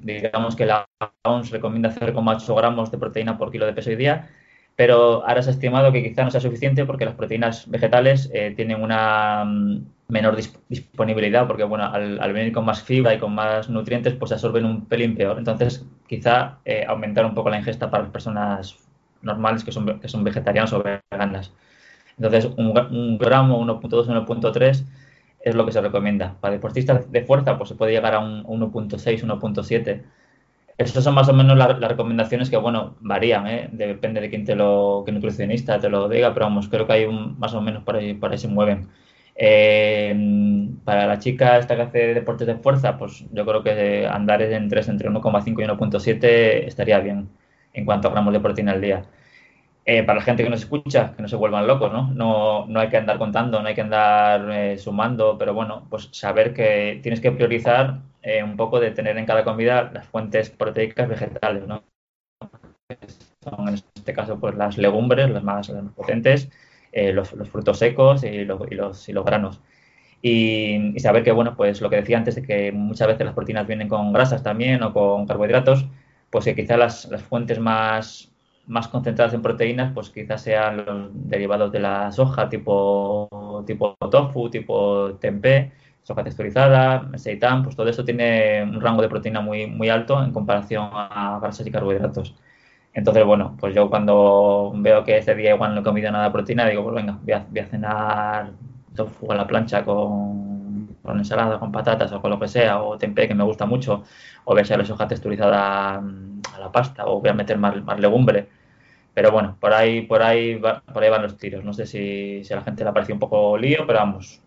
[0.01, 0.87] digamos que la
[1.23, 4.29] OMS recomienda 0,8 gramos de proteína por kilo de peso y día,
[4.75, 8.53] pero ahora se ha estimado que quizá no sea suficiente porque las proteínas vegetales eh,
[8.55, 10.37] tienen una mm, menor
[10.69, 14.85] disponibilidad, porque bueno, al, venir con más fibra y con más nutrientes, pues absorben un
[14.85, 15.37] pelín peor.
[15.37, 18.77] Entonces, quizá eh, aumentar un poco la ingesta para las personas
[19.21, 21.51] normales que son, que son vegetarianos o veganas.
[22.17, 24.85] Entonces, un, gramo, 1.2, 1.3
[25.39, 26.35] es lo que se recomienda.
[26.39, 30.03] Para deportistas de fuerza, pues se puede llegar a un 1.6, 1.7.
[30.77, 33.69] Estas son más o menos las recomendaciones que, bueno, varían, ¿eh?
[33.71, 37.07] depende de quién te lo, qué nutricionista te lo diga, pero vamos, creo que hay
[37.07, 38.87] más o menos por ahí, por ahí se mueven.
[39.35, 40.13] Eh,
[40.83, 44.53] para la chica esta que hace deportes de fuerza, pues yo creo que andar en
[44.63, 47.29] entre 1,5 y 1.7 estaría bien
[47.73, 49.05] en cuanto a gramos de proteína al día.
[49.83, 52.11] Eh, para la gente que nos escucha, que no se vuelvan locos, ¿no?
[52.13, 56.09] No, no hay que andar contando, no hay que andar eh, sumando, pero bueno, pues
[56.11, 60.51] saber que tienes que priorizar eh, un poco de tener en cada comida las fuentes
[60.51, 61.83] proteicas vegetales, ¿no?
[63.43, 66.49] Son en este caso pues las legumbres, las más, potentes,
[66.93, 69.61] los, frutos secos y los, y los, y granos.
[70.21, 73.33] Y, y, saber que, bueno, pues lo que decía antes de que muchas veces las
[73.33, 75.87] proteínas vienen con grasas también o con carbohidratos,
[76.31, 78.31] pues que quizás las, las, fuentes más,
[78.67, 84.49] más concentradas en proteínas, pues quizás sean los derivados de la soja, tipo, tipo tofu,
[84.49, 85.71] tipo tempeh,
[86.03, 90.31] soja texturizada, seitan, pues todo eso tiene un rango de proteína muy, muy alto en
[90.31, 92.35] comparación a grasas y carbohidratos.
[92.93, 96.31] Entonces, bueno, pues yo cuando veo que ese día igual no he comido nada de
[96.31, 98.51] proteína, digo, pues venga, voy a, voy a cenar
[98.95, 100.60] tofu a la plancha con,
[101.01, 104.03] con ensalada, con patatas o con lo que sea, o tempeh que me gusta mucho,
[104.45, 107.81] o voy a la soja texturizada mm, a la pasta, o voy a meter más,
[107.83, 108.47] más legumbre.
[109.13, 110.59] Pero bueno, por ahí, por ahí,
[110.93, 111.63] por ahí van los tiros.
[111.65, 114.41] No sé si, si a la gente le parecido un poco lío, pero vamos,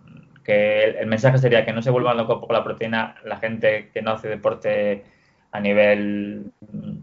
[0.44, 4.02] que el, mensaje sería que no se vuelvan locos con la proteína la gente que
[4.02, 5.04] no hace deporte
[5.52, 6.98] a nivel, mm,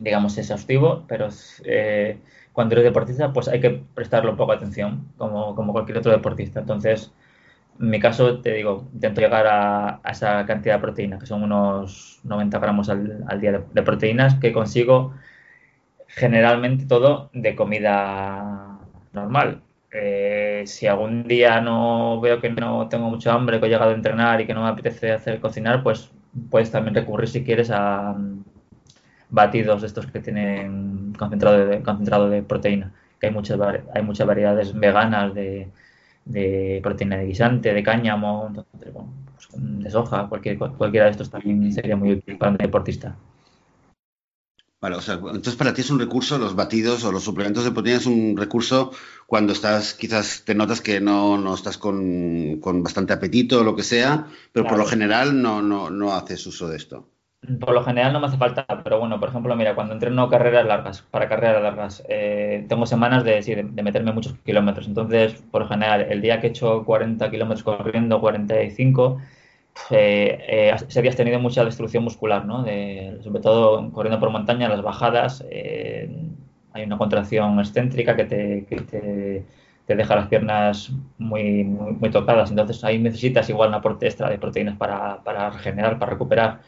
[0.00, 1.28] digamos, exhaustivo, pero
[1.64, 2.18] eh,
[2.52, 6.12] cuando eres deportista, pues hay que prestarle un poco de atención, como, como cualquier otro
[6.12, 6.60] deportista.
[6.60, 7.12] Entonces,
[7.80, 12.20] en mi caso, te digo, intento llegar a, esa cantidad de proteína, que son unos
[12.24, 15.14] 90 gramos al, día de, proteínas, que consigo
[16.08, 18.78] generalmente todo de comida
[19.12, 19.62] normal.
[19.92, 23.94] Eh, si algún día no veo que no tengo mucho hambre, que he llegado a
[23.94, 26.10] entrenar y que no me apetece hacer cocinar, pues
[26.50, 28.44] puedes también recurrir si quieres a mm,
[29.30, 33.58] batidos estos que tienen concentrado de, concentrado de proteína, que hay muchas,
[33.94, 35.68] hay muchas variedades veganas de
[36.26, 41.30] de proteína de guisante, de cáñamo, entonces, bueno, pues de soja, cualquier, cualquiera de estos
[41.30, 43.16] también sería muy útil para un deportista.
[44.78, 47.70] Vale, o sea, entonces para ti es un recurso, los batidos o los suplementos de
[47.70, 48.92] proteína es un recurso
[49.26, 53.74] cuando estás, quizás te notas que no, no estás con, con, bastante apetito o lo
[53.74, 57.08] que sea, pero por lo general no, no, no haces uso de esto.
[57.60, 60.66] Por lo general no me hace falta, pero bueno, por ejemplo, mira, cuando entreno carreras
[60.66, 64.88] largas, para carreras largas, eh, tengo semanas de, sí, de, meterme muchos kilómetros.
[64.88, 69.18] Entonces, por lo general, el día que he hecho 40 kilómetros corriendo, 45,
[69.90, 72.62] eh, eh, día has tenido mucha destrucción muscular, ¿no?
[72.62, 76.10] De, sobre todo corriendo por montaña, las bajadas, eh,
[76.72, 78.62] hay una contracción excéntrica que te,
[79.86, 82.50] te, deja las piernas muy, muy, tocadas.
[82.50, 86.60] Entonces, ahí necesitas igual un aporte extra de proteínas para regenerar, para recuperar.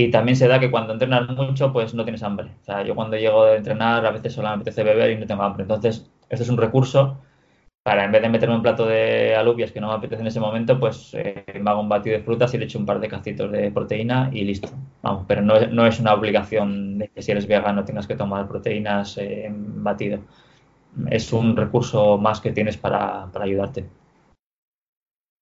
[0.00, 2.52] Y también se da que cuando entrenas mucho, pues no tienes hambre.
[2.62, 5.26] O sea, yo cuando llego de entrenar, a veces solo me apetece beber y no
[5.26, 5.62] tengo hambre.
[5.62, 7.18] Entonces, este es un recurso
[7.82, 10.38] para, en vez de meterme un plato de alubias que no me apetece en ese
[10.38, 13.08] momento, pues eh, me hago un batido de frutas y le echo un par de
[13.08, 14.68] cacitos de proteína y listo.
[15.02, 18.46] Vamos, pero no, no es una obligación de que si eres vegano tengas que tomar
[18.46, 20.20] proteínas eh, en batido.
[21.10, 23.84] Es un recurso más que tienes para, para ayudarte.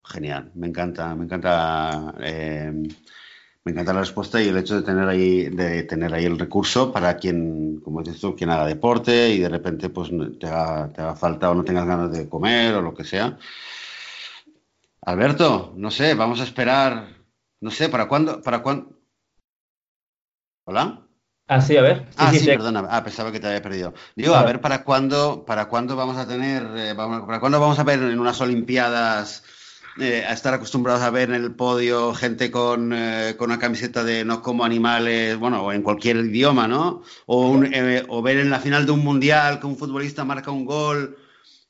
[0.03, 2.15] Genial, me encanta, me encanta.
[2.21, 2.73] Eh,
[3.67, 6.93] me encanta la respuesta y el hecho de tener ahí, de tener ahí el recurso
[6.93, 10.09] para quien, como dices tú, quien haga deporte y de repente pues
[10.39, 13.37] te haga, te haga falta o no tengas ganas de comer o lo que sea.
[15.03, 17.09] Alberto, no sé, vamos a esperar,
[17.61, 18.41] no sé, ¿para cuándo?
[18.41, 18.93] ¿Para cuándo?
[20.67, 21.03] ¿Hola?
[21.49, 22.07] Ah, sí, a ver.
[22.19, 22.87] ah, sí, perdona.
[22.89, 23.95] Ah, pensaba que te había perdido.
[24.15, 27.85] Digo, a ver para cuándo, para cuándo vamos a tener, eh, para cuándo vamos a
[27.85, 29.43] ver en unas Olimpiadas
[29.99, 34.05] eh, a estar acostumbrados a ver en el podio gente con, eh, con, una camiseta
[34.05, 37.03] de no como animales, bueno, o en cualquier idioma, ¿no?
[37.27, 37.57] O,
[38.09, 41.17] o ver en la final de un mundial que un futbolista marca un gol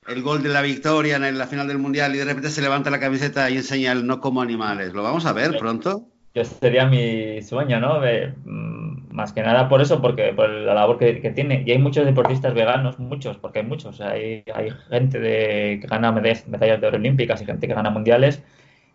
[0.08, 2.90] el gol de la victoria en la final del mundial y de repente se levanta
[2.90, 4.92] la camiseta y enseña el no como animales.
[4.92, 6.08] ¿Lo vamos a ver pronto?
[6.36, 7.98] Que sería mi sueño, ¿no?
[8.44, 11.62] Mm, más que nada por eso, porque por la labor que, tiene.
[11.64, 14.02] Y hay muchos deportistas veganos, muchos, porque hay muchos.
[14.02, 18.42] Hay, hay gente de, que gana medallas de oro olímpicas y gente que gana mundiales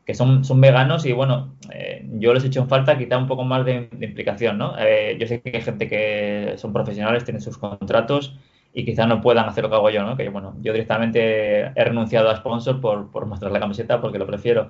[0.06, 3.28] que son, son veganos y bueno, eh, yo les he hecho en falta quitar un
[3.28, 4.76] poco más de, implicación, ¿no?
[4.78, 8.38] Eh, yo sé que hay gente que son profesionales, tienen sus contratos
[8.74, 10.16] y quizás no puedan hacer lo que hago yo, ¿no?
[10.16, 14.28] Que bueno, yo directamente he renunciado a sponsor por, por mostrar la camiseta porque lo
[14.28, 14.70] prefiero.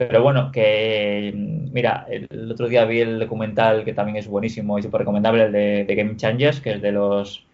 [0.00, 4.82] Pero bueno, que mira, el otro día vi el documental que también es buenísimo y
[4.82, 5.52] súper recomendable, el
[5.86, 7.46] de, Game Changers, que es de los,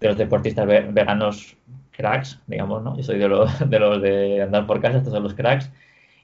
[0.00, 1.56] de los deportistas veganos
[1.92, 2.96] cracks, digamos, ¿no?
[2.96, 5.70] Yo soy de los, de los de andar por casa, estos son los cracks.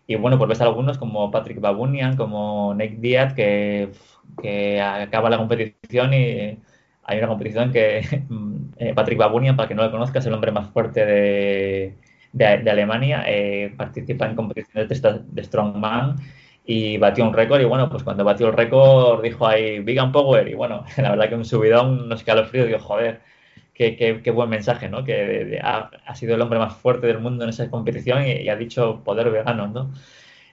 [0.09, 3.91] Y bueno, pues ves algunos como Patrick Babunian, como Nick Diaz, que,
[4.43, 6.59] que acaba la competición y
[7.05, 7.99] hay una competición que
[8.79, 11.95] eh, Patrick Babunian, para que no lo conozca, es el hombre más fuerte de,
[12.39, 16.16] de, Alemania, eh, participa en competiciones de, de, Strongman
[16.64, 20.49] y batió un récord y bueno, pues cuando batió el récord dijo ahí Vegan Power
[20.49, 23.20] y bueno, la verdad que un subidón, unos escalofríos, digo, joder,
[23.74, 25.05] qué, qué, buen mensaje, ¿no?
[25.05, 28.57] Que ha, sido el hombre más fuerte del mundo en esa competición y, y ha
[28.57, 29.93] dicho poder vegano, ¿no?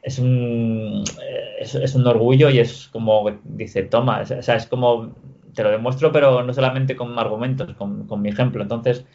[0.04, 4.68] Es un, eh, es, es, un orgullo y es como dice, toma, o sea, es
[4.68, 5.16] como
[5.56, 8.62] te lo demuestro, pero no solamente con argumentos, con, mi ejemplo.
[8.62, 9.06] Entonces,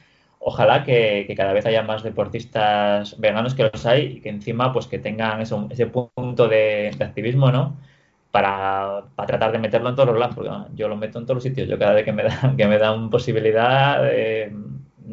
[0.41, 4.87] ojalá que, cada vez haya más deportistas veganos que los hay y que encima pues
[4.87, 7.77] que tengan ese punto de, activismo, ¿no?
[8.31, 11.45] Para, tratar de meterlo en todos los lados, porque yo lo meto en todos los
[11.45, 11.69] sitios.
[11.69, 14.53] Yo cada vez que me dan, que me dan posibilidad, eh,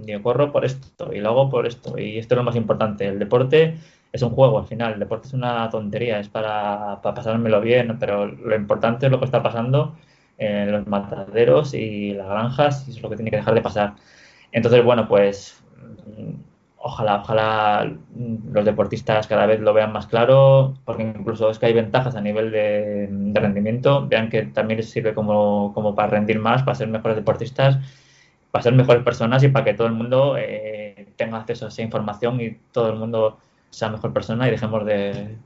[0.05, 1.97] yo corro por esto y lo hago por esto.
[1.99, 3.07] Y esto es lo más importante.
[3.07, 3.75] El deporte
[4.11, 4.93] es un juego al final.
[4.93, 9.19] El deporte es una tontería, es para, para pasármelo bien, pero lo importante es lo
[9.19, 9.95] que está pasando
[10.37, 13.95] en los mataderos y las granjas y es lo que tiene que dejar de pasar.
[14.51, 15.63] Entonces, bueno, pues
[16.77, 17.91] ojalá, ojalá
[18.51, 22.21] los deportistas cada vez lo vean más claro, porque incluso es que hay ventajas a
[22.21, 27.17] nivel de, rendimiento, vean que también sirve como, como, para rendir más, para ser mejores
[27.17, 27.77] deportistas,
[28.51, 31.81] para ser mejores personas y para que todo el mundo eh, tenga acceso a esa
[31.81, 33.37] información y todo el mundo
[33.69, 35.37] sea mejor persona y dejemos de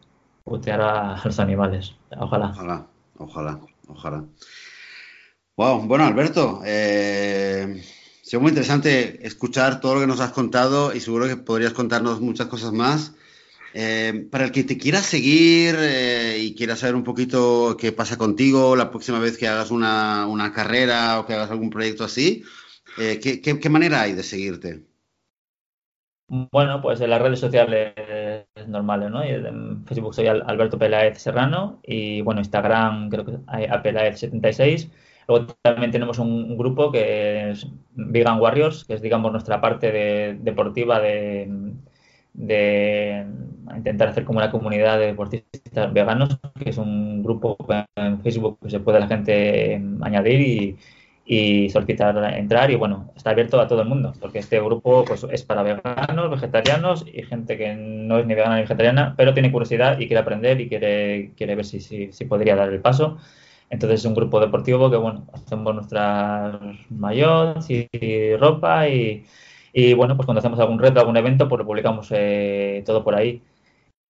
[0.43, 1.95] putear a los animales.
[2.18, 2.52] Ojalá.
[2.52, 2.86] Ojalá,
[3.18, 4.24] ojalá, ojalá.
[5.58, 7.84] Wow, bueno, Alberto, eh,
[8.32, 12.22] sido muy interesante escuchar todo lo que nos has contado y seguro que podrías contarnos
[12.22, 13.14] muchas cosas más.
[13.74, 18.18] Eh, para el que te quiera seguir eh, y quiera saber un poquito qué pasa
[18.18, 22.44] contigo la próxima vez que hagas una, carrera o que hagas algún proyecto así,
[22.98, 24.86] eh, ¿qué, manera hay de seguirte?
[26.30, 27.94] Bueno, pues en las redes sociales
[28.66, 29.22] normales, ¿no?
[29.24, 34.90] En Facebook soy Alberto Peláez Serrano y bueno, Instagram creo que hay a Peláez76
[35.28, 41.00] Luego también tenemos un, grupo que es Vegan Warriors, que es, digamos, nuestra parte deportiva
[41.00, 41.48] de,
[43.76, 47.58] intentar hacer como una comunidad de deportistas veganos, que es un grupo
[47.96, 50.78] en Facebook que se puede la gente añadir
[51.26, 55.26] y, solicitar entrar y bueno, está abierto a todo el mundo, porque este grupo pues,
[55.32, 59.52] es para veganos, vegetarianos y gente que no es ni vegana ni vegetariana, pero tiene
[59.52, 63.18] curiosidad y quiere aprender y quiere, quiere ver si, si podría dar el paso.
[63.72, 66.56] Entonces es un grupo deportivo que, bueno, hacemos nuestras
[66.90, 69.24] mayots y, ropa y,
[69.96, 73.42] bueno, pues cuando hacemos algún reto, algún evento, pues lo publicamos eh, todo por ahí.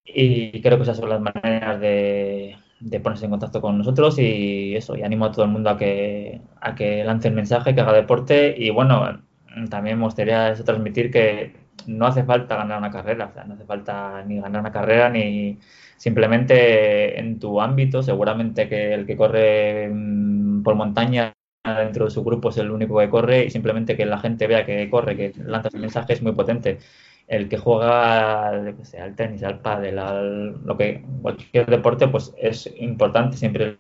[0.05, 2.57] Y creo que esas son las maneras de,
[3.03, 6.41] ponerse en contacto con nosotros y eso, y animo a todo el mundo a que,
[6.59, 9.21] a que lance el mensaje, que haga deporte y bueno,
[9.69, 11.55] también me gustaría transmitir que
[11.87, 15.09] no hace falta ganar una carrera, o sea, no hace falta ni ganar una carrera
[15.09, 15.59] ni
[16.01, 21.33] simplemente en tu ámbito, seguramente que el que corre mm, por montaña
[21.63, 24.65] dentro de su grupo es el único que corre y simplemente que la gente vea
[24.65, 26.79] que corre, que lanza ese mensaje es muy potente.
[27.27, 33.37] El que juega al tenis, al pádel, al, lo que cualquier deporte, pues es importante
[33.37, 33.77] siempre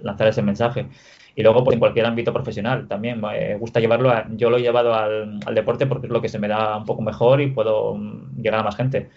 [0.00, 0.86] lanzar ese mensaje.
[1.36, 4.62] Y luego, pues, en cualquier ámbito profesional también, me gusta llevarlo, a, yo lo he
[4.62, 7.50] llevado al, al, deporte porque es lo que se me da un poco mejor y
[7.50, 9.10] puedo mm, llegar a más gente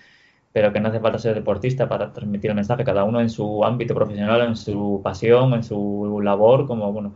[0.55, 3.65] pero que no hace falta ser deportista para transmitir el mensaje, cada uno en su
[3.65, 7.13] ámbito profesional, en su pasión, en su labor, como bueno,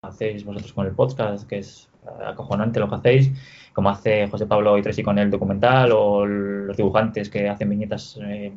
[0.00, 1.90] hacéis vosotros con el podcast, que es
[2.24, 3.32] acojonante lo que hacéis,
[3.74, 8.18] como hace José Pablo y Tracy con el documental, o los dibujantes que hacen viñetas.
[8.22, 8.50] Eh,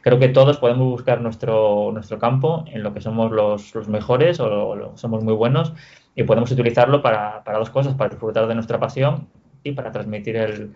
[0.00, 4.38] creo que todos podemos buscar nuestro, nuestro campo en lo que somos los, los mejores
[4.38, 5.74] o somos muy buenos
[6.14, 9.26] y podemos utilizarlo para, para dos cosas, para disfrutar de nuestra pasión
[9.64, 10.72] y para transmitir el,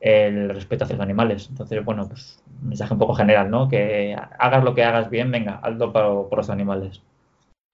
[0.00, 1.46] el respeto hacia los animales.
[1.50, 3.68] Entonces, bueno, pues un mensaje un poco general, ¿no?
[3.68, 7.02] Que hagas lo que hagas bien, venga, alto por, los animales.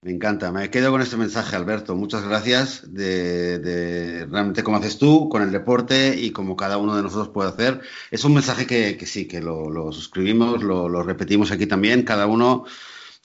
[0.01, 1.95] Me encanta, me quedo con este mensaje, Alberto.
[1.95, 7.01] Muchas gracias de, realmente cómo haces tú con el deporte y como cada uno de
[7.01, 7.81] nosotros puede hacer.
[8.11, 12.65] Es un mensaje que, sí, que lo, suscribimos, lo, repetimos aquí también, cada uno,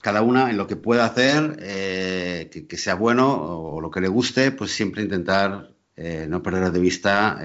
[0.01, 4.07] cada una en lo que pueda hacer, eh, que, sea bueno o, lo que le
[4.07, 7.39] guste, pues siempre intentar eh, no perder de vista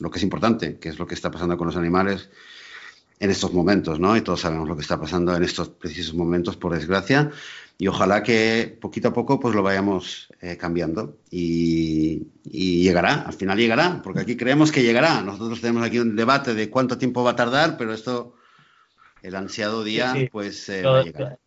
[0.00, 2.30] lo que es importante, que es lo que está pasando con los animales
[3.20, 4.16] en estos momentos, ¿no?
[4.16, 7.30] Y todos sabemos lo que está pasando en estos precisos momentos, por desgracia,
[7.78, 13.58] y ojalá que poquito a poco pues lo vayamos eh, cambiando y, llegará, al final
[13.58, 15.22] llegará, porque aquí creemos que llegará.
[15.22, 18.34] Nosotros tenemos aquí un debate de cuánto tiempo va a tardar, pero esto,
[19.22, 21.38] el ansiado día, pues eh, va a llegar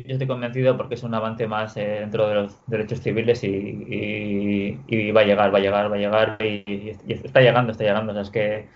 [0.00, 5.12] yo, estoy convencido porque es un avance más eh, dentro de los derechos civiles y,
[5.12, 8.12] va a llegar, va a llegar, va a llegar y, está llegando, está llegando.
[8.12, 8.68] O sea, es que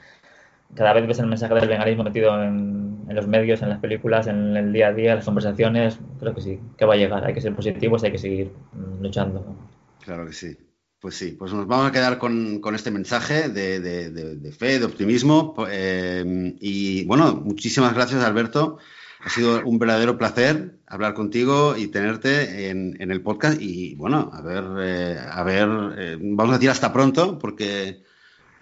[0.74, 4.56] cada vez ves el mensaje del veganismo metido en, los medios, en las películas, en
[4.56, 5.98] el día a día, en las conversaciones.
[6.18, 7.24] Creo que sí, que va a llegar.
[7.24, 9.56] Hay que ser positivos, hay que seguir mm, luchando.
[10.04, 10.56] Claro que sí.
[11.00, 15.54] Pues sí, pues nos vamos a quedar con, este mensaje de, fe, de optimismo.
[15.70, 18.78] Eh, y bueno, muchísimas gracias, Alberto.
[19.24, 23.60] Ha sido un verdadero placer hablar contigo y tenerte en, el podcast.
[23.60, 28.02] Y bueno, a ver, eh, a ver, eh, vamos a decir hasta pronto, porque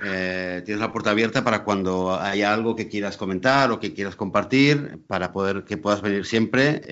[0.02, 4.16] eh, tienes la puerta abierta para cuando haya algo que quieras comentar o que quieras
[4.16, 6.82] compartir, para poder que puedas venir siempre.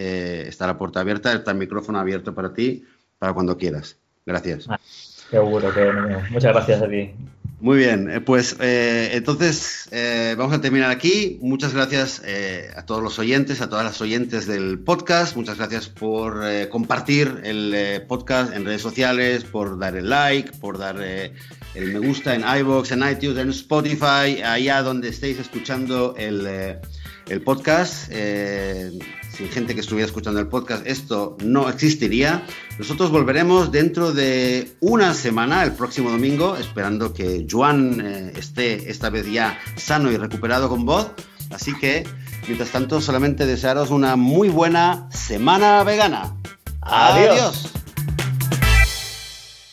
[0.48, 2.84] está la puerta abierta, está el micrófono abierto para ti,
[3.18, 3.96] para cuando quieras.
[4.26, 4.66] Gracias.
[4.68, 5.90] Ah, seguro que
[6.30, 7.10] muchas gracias a ti.
[7.62, 11.38] Muy bien, eh, pues eh, entonces eh, vamos a terminar aquí.
[11.40, 12.20] Muchas gracias
[12.74, 15.36] a todos los oyentes, a todas las oyentes del podcast.
[15.36, 21.00] Muchas gracias por compartir el podcast en redes sociales, por dar el like, por dar
[21.00, 26.78] el me gusta en iVoox, en iTunes, en Spotify, allá donde estéis escuchando el,
[27.28, 28.10] el podcast
[29.36, 32.44] sin gente que estuviera escuchando el podcast, esto no existiría.
[32.78, 39.10] Nosotros volveremos dentro de una semana, el próximo domingo, esperando que Joan eh, esté esta
[39.10, 41.12] vez ya sano y recuperado con voz.
[41.50, 42.06] Así que,
[42.46, 46.34] mientras tanto, solamente desearos una muy buena semana vegana.
[46.80, 47.81] Adiós.